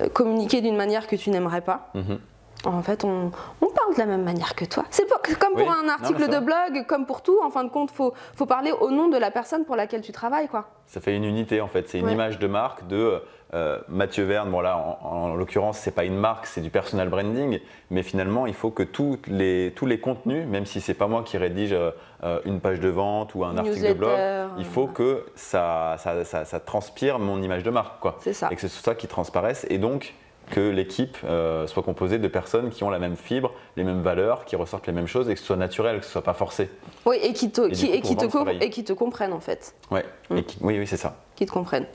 euh, 0.00 0.08
communiquer 0.08 0.60
d'une 0.60 0.76
manière 0.76 1.06
que 1.06 1.16
tu 1.16 1.30
n'aimerais 1.30 1.60
pas. 1.60 1.90
Mhm. 1.94 2.18
En 2.66 2.82
fait, 2.82 3.04
on, 3.04 3.30
parle 3.60 3.94
de 3.94 3.98
la 3.98 4.06
même 4.06 4.22
manière 4.22 4.54
que 4.54 4.64
toi. 4.64 4.84
C'est 4.90 5.06
comme 5.38 5.54
pour 5.54 5.70
un 5.70 5.88
article 5.88 6.28
de 6.28 6.38
blog, 6.38 6.86
comme 6.86 7.06
pour 7.06 7.22
tout. 7.22 7.38
En 7.44 7.50
fin 7.50 7.64
de 7.64 7.70
compte, 7.70 7.90
faut, 7.90 8.14
faut 8.34 8.46
parler 8.46 8.72
au 8.72 8.90
nom 8.90 9.08
de 9.08 9.18
la 9.18 9.30
personne 9.30 9.64
pour 9.64 9.76
laquelle 9.76 10.02
tu 10.02 10.12
travailles, 10.12 10.48
quoi. 10.48 10.68
Ça 10.86 11.00
fait 11.00 11.16
une 11.16 11.24
unité 11.24 11.60
en 11.60 11.68
fait. 11.68 11.88
C'est 11.88 11.98
une 11.98 12.10
image 12.10 12.38
de 12.38 12.46
marque 12.46 12.86
de 12.86 13.22
euh, 13.54 13.78
Mathieu 13.88 14.24
Verne, 14.24 14.50
bon 14.50 14.60
là 14.60 14.76
en, 14.76 15.06
en 15.06 15.34
l'occurrence 15.34 15.78
c'est 15.78 15.92
pas 15.92 16.04
une 16.04 16.16
marque, 16.16 16.46
c'est 16.46 16.60
du 16.60 16.70
personal 16.70 17.08
branding, 17.08 17.60
mais 17.90 18.02
finalement 18.02 18.46
il 18.46 18.54
faut 18.54 18.70
que 18.70 18.82
les, 19.28 19.72
tous 19.76 19.86
les 19.86 20.00
contenus, 20.00 20.46
même 20.48 20.66
si 20.66 20.80
c'est 20.80 20.94
pas 20.94 21.06
moi 21.06 21.22
qui 21.22 21.38
rédige 21.38 21.72
euh, 21.72 22.40
une 22.44 22.60
page 22.60 22.80
de 22.80 22.88
vente 22.88 23.34
ou 23.34 23.44
un 23.44 23.56
article 23.56 23.88
de 23.88 23.92
blog, 23.94 24.18
il 24.58 24.64
faut 24.64 24.88
que 24.88 25.24
ça, 25.36 25.96
ça, 25.98 26.60
transpire 26.60 27.18
mon 27.18 27.42
image 27.42 27.62
de 27.62 27.70
marque. 27.70 28.00
Quoi. 28.00 28.18
Ça. 28.32 28.48
Et 28.50 28.56
que 28.56 28.60
ce 28.60 28.68
soit 28.68 28.92
ça 28.92 28.94
qui 28.94 29.06
transparaisse. 29.06 29.66
Et 29.70 29.78
donc 29.78 30.14
que 30.50 30.60
l'équipe 30.60 31.16
euh, 31.24 31.66
soit 31.66 31.82
composée 31.82 32.18
de 32.18 32.28
personnes 32.28 32.70
qui 32.70 32.84
ont 32.84 32.90
la 32.90 32.98
même 32.98 33.16
fibre, 33.16 33.52
les 33.76 33.84
mêmes 33.84 34.02
valeurs, 34.02 34.44
qui 34.44 34.56
ressortent 34.56 34.86
les 34.86 34.92
mêmes 34.92 35.06
choses 35.06 35.28
et 35.30 35.34
que 35.34 35.40
ce 35.40 35.46
soit 35.46 35.56
naturel, 35.56 36.00
que 36.00 36.06
ce 36.06 36.12
soit 36.12 36.22
pas 36.22 36.34
forcé. 36.34 36.70
Oui, 37.06 37.16
et 37.22 37.32
qui 37.32 37.50
te, 37.50 37.62
et 37.62 38.00
qui, 38.00 38.16
te, 38.16 38.62
et 38.62 38.70
qui 38.70 38.84
te 38.84 38.92
comprennent 38.92 39.32
en 39.32 39.40
fait. 39.40 39.74
Ouais. 39.90 40.04
Mm. 40.30 40.40
oui, 40.60 40.78
oui, 40.78 40.86
c'est 40.86 40.96
ça. 40.96 41.16
Qui 41.36 41.46
te 41.46 41.52
comprennent. 41.52 41.86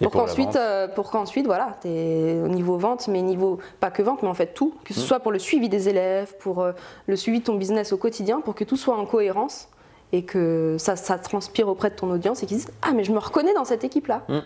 pour, 0.00 0.10
qu'ensuite, 0.10 0.56
euh, 0.56 0.88
pour 0.88 1.10
qu'ensuite, 1.10 1.46
voilà, 1.46 1.76
tu 1.80 1.88
es 1.88 2.40
au 2.40 2.48
niveau 2.48 2.76
vente, 2.76 3.08
mais 3.08 3.22
niveau, 3.22 3.58
pas 3.80 3.90
que 3.90 4.02
vente, 4.02 4.22
mais 4.22 4.28
en 4.28 4.34
fait 4.34 4.54
tout, 4.54 4.74
que 4.84 4.92
ce 4.94 5.00
mm. 5.00 5.04
soit 5.04 5.20
pour 5.20 5.32
le 5.32 5.38
suivi 5.38 5.68
des 5.68 5.88
élèves, 5.88 6.34
pour 6.38 6.60
euh, 6.60 6.72
le 7.06 7.16
suivi 7.16 7.40
de 7.40 7.44
ton 7.44 7.54
business 7.54 7.92
au 7.92 7.96
quotidien, 7.96 8.40
pour 8.40 8.54
que 8.54 8.64
tout 8.64 8.76
soit 8.76 8.96
en 8.96 9.06
cohérence 9.06 9.68
et 10.12 10.24
que 10.24 10.76
ça, 10.78 10.96
ça 10.96 11.18
transpire 11.18 11.68
auprès 11.68 11.90
de 11.90 11.94
ton 11.94 12.10
audience 12.10 12.42
et 12.42 12.46
qu'ils 12.46 12.58
disent 12.58 12.72
Ah, 12.82 12.92
mais 12.94 13.04
je 13.04 13.12
me 13.12 13.18
reconnais 13.18 13.54
dans 13.54 13.64
cette 13.64 13.84
équipe-là. 13.84 14.22
Mm. 14.28 14.38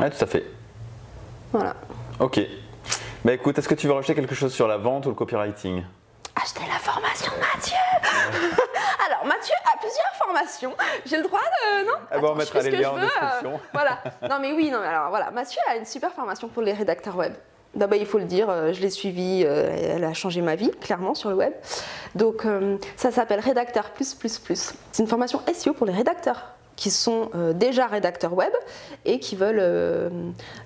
Ouais, 0.00 0.10
tout 0.10 0.24
à 0.24 0.26
fait. 0.26 0.44
Voilà. 1.52 1.76
Ok. 2.20 2.40
Bah 3.24 3.32
écoute, 3.32 3.58
est-ce 3.58 3.68
que 3.68 3.74
tu 3.74 3.86
veux 3.86 3.92
rajouter 3.92 4.14
quelque 4.14 4.34
chose 4.34 4.52
sur 4.52 4.66
la 4.66 4.76
vente 4.76 5.06
ou 5.06 5.10
le 5.10 5.14
copywriting? 5.14 5.84
Acheter 6.34 6.62
la 6.68 6.78
formation 6.78 7.32
de 7.32 7.40
Mathieu 7.40 7.76
Alors 9.06 9.26
Mathieu 9.26 9.54
a 9.64 9.78
plusieurs 9.78 10.14
formations. 10.18 10.74
J'ai 11.06 11.18
le 11.18 11.22
droit 11.24 11.40
de. 11.40 11.86
Non? 11.86 11.92
Ah 12.10 12.18
bon, 12.18 12.30
On 12.32 12.34
mettra 12.34 12.60
les 12.62 12.70
liens 12.70 12.90
en 12.90 12.98
description. 12.98 13.60
voilà. 13.72 14.02
Non 14.28 14.38
mais 14.40 14.52
oui, 14.52 14.70
non, 14.70 14.80
alors 14.80 15.10
voilà. 15.10 15.30
Mathieu 15.30 15.60
a 15.68 15.76
une 15.76 15.84
super 15.84 16.12
formation 16.12 16.48
pour 16.48 16.62
les 16.62 16.72
rédacteurs 16.72 17.16
web. 17.16 17.34
D'abord, 17.74 17.98
il 17.98 18.06
faut 18.06 18.18
le 18.18 18.24
dire, 18.24 18.50
euh, 18.50 18.72
je 18.74 18.82
l'ai 18.82 18.90
suivie, 18.90 19.44
euh, 19.46 19.94
elle 19.96 20.04
a 20.04 20.12
changé 20.12 20.42
ma 20.42 20.56
vie, 20.56 20.70
clairement, 20.72 21.14
sur 21.14 21.30
le 21.30 21.36
web. 21.36 21.54
Donc, 22.14 22.44
euh, 22.44 22.76
ça 22.96 23.10
s'appelle 23.10 23.40
Rédacteur. 23.40 23.90
C'est 23.98 25.02
une 25.02 25.06
formation 25.08 25.40
SEO 25.54 25.72
pour 25.72 25.86
les 25.86 25.94
rédacteurs 25.94 26.52
qui 26.82 26.90
sont 26.90 27.30
euh, 27.36 27.52
déjà 27.52 27.86
rédacteurs 27.86 28.32
web 28.32 28.50
et 29.04 29.20
qui 29.20 29.36
veulent 29.36 29.60
euh, 29.60 30.10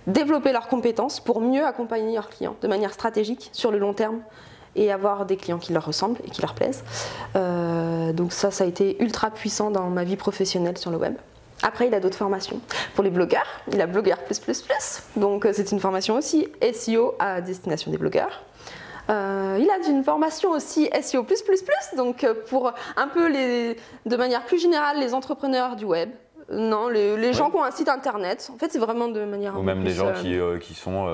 développer 0.06 0.50
leurs 0.50 0.66
compétences 0.66 1.20
pour 1.20 1.42
mieux 1.42 1.62
accompagner 1.62 2.14
leurs 2.14 2.30
clients 2.30 2.56
de 2.62 2.68
manière 2.68 2.94
stratégique 2.94 3.50
sur 3.52 3.70
le 3.70 3.76
long 3.76 3.92
terme 3.92 4.20
et 4.76 4.90
avoir 4.90 5.26
des 5.26 5.36
clients 5.36 5.58
qui 5.58 5.74
leur 5.74 5.84
ressemblent 5.84 6.18
et 6.26 6.30
qui 6.30 6.40
leur 6.40 6.54
plaisent. 6.54 6.84
Euh, 7.36 8.14
donc 8.14 8.32
ça, 8.32 8.50
ça 8.50 8.64
a 8.64 8.66
été 8.66 8.96
ultra 9.02 9.30
puissant 9.30 9.70
dans 9.70 9.90
ma 9.90 10.04
vie 10.04 10.16
professionnelle 10.16 10.78
sur 10.78 10.90
le 10.90 10.96
web. 10.96 11.16
Après, 11.62 11.86
il 11.86 11.94
a 11.94 12.00
d'autres 12.00 12.16
formations. 12.16 12.60
Pour 12.94 13.04
les 13.04 13.10
blogueurs, 13.10 13.46
il 13.70 13.78
a 13.82 13.86
Blogueur. 13.86 14.16
Donc 15.16 15.46
c'est 15.52 15.70
une 15.70 15.80
formation 15.80 16.16
aussi 16.16 16.48
SEO 16.72 17.14
à 17.18 17.42
destination 17.42 17.90
des 17.90 17.98
blogueurs. 17.98 18.45
Euh, 19.08 19.58
il 19.60 19.70
a 19.70 19.88
une 19.88 20.02
formation 20.02 20.50
aussi 20.50 20.90
SEO+++, 21.00 21.24
donc 21.96 22.24
euh, 22.24 22.34
pour 22.48 22.72
un 22.96 23.08
peu 23.08 23.28
les, 23.28 23.76
de 24.04 24.16
manière 24.16 24.42
plus 24.42 24.60
générale 24.60 24.98
les 24.98 25.14
entrepreneurs 25.14 25.76
du 25.76 25.84
web, 25.84 26.10
non, 26.50 26.88
les, 26.88 27.32
gens 27.32 27.50
qui 27.50 27.56
ont 27.56 27.64
un 27.64 27.70
site 27.72 27.88
internet. 27.88 28.50
En 28.54 28.58
fait, 28.58 28.70
c'est 28.70 28.78
vraiment 28.78 29.08
de 29.08 29.24
manière. 29.24 29.58
Ou 29.58 29.62
même 29.62 29.82
les 29.82 29.90
gens 29.90 30.12
euh, 30.24 30.58
qui, 30.58 30.74
sont 30.74 31.06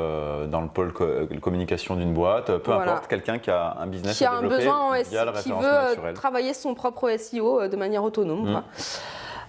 dans 0.46 0.60
le 0.60 0.68
pôle 0.68 0.92
communication 1.40 1.96
d'une 1.96 2.12
boîte, 2.12 2.56
peu 2.58 2.72
importe, 2.72 3.06
quelqu'un 3.08 3.38
qui 3.38 3.50
a 3.50 3.76
un 3.80 3.86
business 3.86 4.16
qui 4.16 4.24
a 4.24 4.32
un 4.32 4.42
besoin 4.42 4.78
en 4.78 5.04
SEO, 5.04 5.42
qui 5.42 5.50
veut 5.50 6.14
travailler 6.14 6.54
son 6.54 6.74
propre 6.74 7.10
SEO 7.16 7.68
de 7.68 7.76
manière 7.76 8.04
autonome. 8.04 8.50
Mmh. 8.50 8.62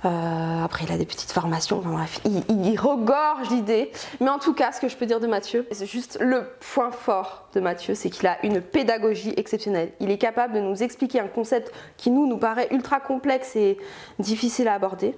Euh, 0.05 0.63
après, 0.63 0.83
il 0.85 0.92
a 0.92 0.98
des 0.98 1.05
petites 1.05 1.31
formations. 1.31 1.79
Enfin, 1.79 1.92
bref, 1.92 2.20
il, 2.25 2.79
regorge 2.79 3.48
d'idées. 3.48 3.92
Mais 4.20 4.29
en 4.29 4.39
tout 4.39 4.53
cas, 4.53 4.72
ce 4.72 4.81
que 4.81 4.89
je 4.89 4.98
peux 4.98 5.05
dire 5.05 5.20
de 5.20 5.27
Mathieu, 5.27 5.66
c'est 5.72 5.85
juste 5.85 6.18
le 6.20 6.46
point 6.59 6.92
fort 6.92 7.48
de 7.53 7.59
Mathieu, 7.59 7.96
c'est 7.96 8.09
qu'il 8.09 8.27
a 8.27 8.44
une 8.44 8.61
pédagogie 8.61 9.33
exceptionnelle. 9.37 9.92
Il 10.00 10.11
est 10.11 10.18
capable 10.18 10.53
de 10.53 10.59
nous 10.59 10.83
expliquer 10.83 11.20
un 11.20 11.27
concept 11.27 11.72
qui 11.98 12.11
nous 12.11 12.27
nous 12.27 12.37
paraît 12.37 12.68
ultra 12.72 13.00
complexe 13.00 13.55
et 13.55 13.77
difficile 14.20 14.68
à 14.68 14.74
aborder. 14.74 15.16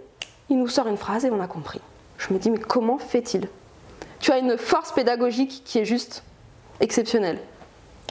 Il 0.50 0.60
nous 0.60 0.68
sort 0.68 0.88
une 0.88 0.98
phrase 0.98 1.26
et 1.26 1.32
on 1.32 1.42
a 1.42 1.48
compris. 1.48 1.82
Je 2.18 2.34
me 2.34 2.40
dis, 2.40 2.52
mais 2.52 2.60
comment 2.60 3.00
fait-il? 3.00 3.48
Tu 4.20 4.32
as 4.32 4.38
une 4.38 4.58
force 4.58 4.92
pédagogique 4.92 5.64
qui 5.66 5.80
est 5.80 5.86
juste 5.86 6.24
exceptionnelle. 6.80 7.40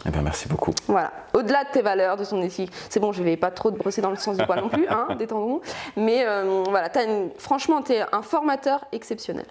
Eh 0.06 0.10
bien, 0.10 0.22
merci 0.22 0.48
beaucoup. 0.48 0.72
Voilà. 0.86 1.12
Au-delà 1.32 1.64
de 1.64 1.70
tes 1.70 1.82
valeurs, 1.82 2.16
de 2.16 2.24
ton 2.24 2.42
éthique, 2.42 2.70
c'est 2.88 3.00
bon, 3.00 3.12
je 3.12 3.20
ne 3.20 3.24
vais 3.24 3.36
pas 3.36 3.50
trop 3.50 3.70
te 3.70 3.76
brosser 3.76 4.02
dans 4.02 4.10
le 4.10 4.16
sens 4.16 4.36
du 4.36 4.44
poil 4.44 4.60
non 4.60 4.68
plus, 4.68 4.86
hein, 4.88 5.08
détendons-nous. 5.18 5.62
Mais 5.96 6.24
euh, 6.26 6.62
voilà, 6.68 6.90
franchement, 7.38 7.82
tu 7.82 7.92
es 7.92 8.04
un 8.12 8.22
formateur 8.22 8.84
exceptionnel. 8.92 9.46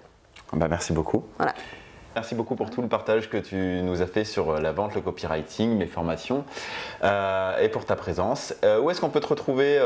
Ben, 0.53 0.67
merci 0.67 0.93
beaucoup. 0.93 1.23
Voilà. 1.37 1.53
Merci 2.15 2.35
beaucoup 2.35 2.55
pour 2.55 2.69
tout 2.69 2.83
le 2.83 2.87
partage 2.87 3.27
que 3.27 3.37
tu 3.37 3.55
nous 3.55 4.03
as 4.03 4.05
fait 4.05 4.23
sur 4.23 4.51
euh, 4.51 4.61
la 4.61 4.71
vente, 4.71 4.93
le 4.93 5.01
copywriting, 5.01 5.75
mes 5.75 5.87
formations 5.87 6.45
euh, 7.03 7.57
et 7.57 7.69
pour 7.69 7.85
ta 7.85 7.95
présence. 7.95 8.53
Euh, 8.63 8.79
où 8.79 8.91
est-ce 8.91 9.01
qu'on 9.01 9.09
peut 9.09 9.19
te 9.19 9.27
retrouver 9.27 9.79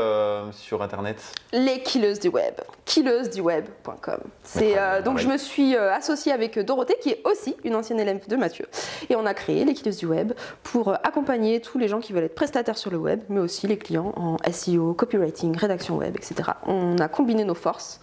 sur 0.52 0.82
Internet? 0.82 1.22
Les 1.52 1.82
killeuses 1.82 2.20
du 2.20 2.28
web, 2.28 2.54
killeusesduweb.com. 2.84 4.18
C'est 4.42 4.76
donc 5.04 5.18
je 5.18 5.28
me 5.28 5.38
suis 5.38 5.76
associée 5.76 6.32
avec 6.32 6.58
Dorothée 6.58 6.96
qui 7.00 7.10
est 7.10 7.22
aussi 7.24 7.56
une 7.64 7.74
ancienne 7.74 8.00
élève 8.00 8.26
de 8.28 8.36
Mathieu 8.36 8.66
et 9.08 9.16
on 9.16 9.24
a 9.26 9.34
créé 9.34 9.64
les 9.64 9.74
killeuses 9.74 9.98
du 9.98 10.06
web 10.06 10.32
pour 10.62 10.92
accompagner 10.92 11.60
tous 11.60 11.78
les 11.78 11.88
gens 11.88 12.00
qui 12.00 12.12
veulent 12.12 12.24
être 12.24 12.34
prestataires 12.34 12.78
sur 12.78 12.90
le 12.90 12.98
web, 12.98 13.20
mais 13.28 13.40
aussi 13.40 13.66
les 13.66 13.78
clients 13.78 14.12
en 14.16 14.36
SEO, 14.50 14.94
copywriting, 14.94 15.56
rédaction 15.56 15.96
web, 15.96 16.16
etc. 16.16 16.50
On 16.66 16.98
a 16.98 17.08
combiné 17.08 17.44
nos 17.44 17.54
forces 17.54 18.00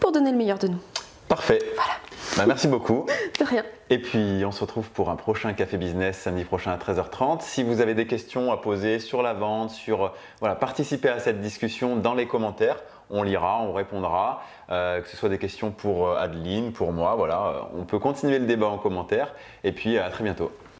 pour 0.00 0.12
donner 0.12 0.32
le 0.32 0.36
meilleur 0.36 0.58
de 0.58 0.68
nous. 0.68 0.80
Parfait. 1.28 1.60
Voilà. 1.76 2.11
Bah, 2.36 2.44
merci 2.46 2.66
beaucoup. 2.66 3.06
De 3.38 3.44
rien. 3.44 3.62
Et 3.90 3.98
puis 3.98 4.42
on 4.46 4.52
se 4.52 4.60
retrouve 4.62 4.88
pour 4.90 5.10
un 5.10 5.16
prochain 5.16 5.52
Café 5.52 5.76
Business 5.76 6.16
samedi 6.16 6.44
prochain 6.44 6.72
à 6.72 6.78
13h30. 6.78 7.42
Si 7.42 7.62
vous 7.62 7.80
avez 7.82 7.94
des 7.94 8.06
questions 8.06 8.50
à 8.50 8.56
poser 8.56 9.00
sur 9.00 9.22
la 9.22 9.34
vente, 9.34 9.70
sur 9.70 10.14
voilà, 10.40 10.54
participer 10.54 11.10
à 11.10 11.18
cette 11.18 11.40
discussion 11.40 11.96
dans 11.96 12.14
les 12.14 12.26
commentaires, 12.26 12.82
on 13.10 13.22
lira, 13.22 13.60
on 13.62 13.74
répondra, 13.74 14.42
euh, 14.70 15.02
que 15.02 15.08
ce 15.08 15.16
soit 15.16 15.28
des 15.28 15.38
questions 15.38 15.70
pour 15.70 16.08
euh, 16.08 16.16
Adeline, 16.16 16.72
pour 16.72 16.92
moi, 16.92 17.14
voilà, 17.16 17.68
on 17.76 17.84
peut 17.84 17.98
continuer 17.98 18.38
le 18.38 18.46
débat 18.46 18.68
en 18.68 18.78
commentaire 18.78 19.34
et 19.62 19.72
puis 19.72 19.98
à 19.98 20.08
très 20.08 20.24
bientôt. 20.24 20.50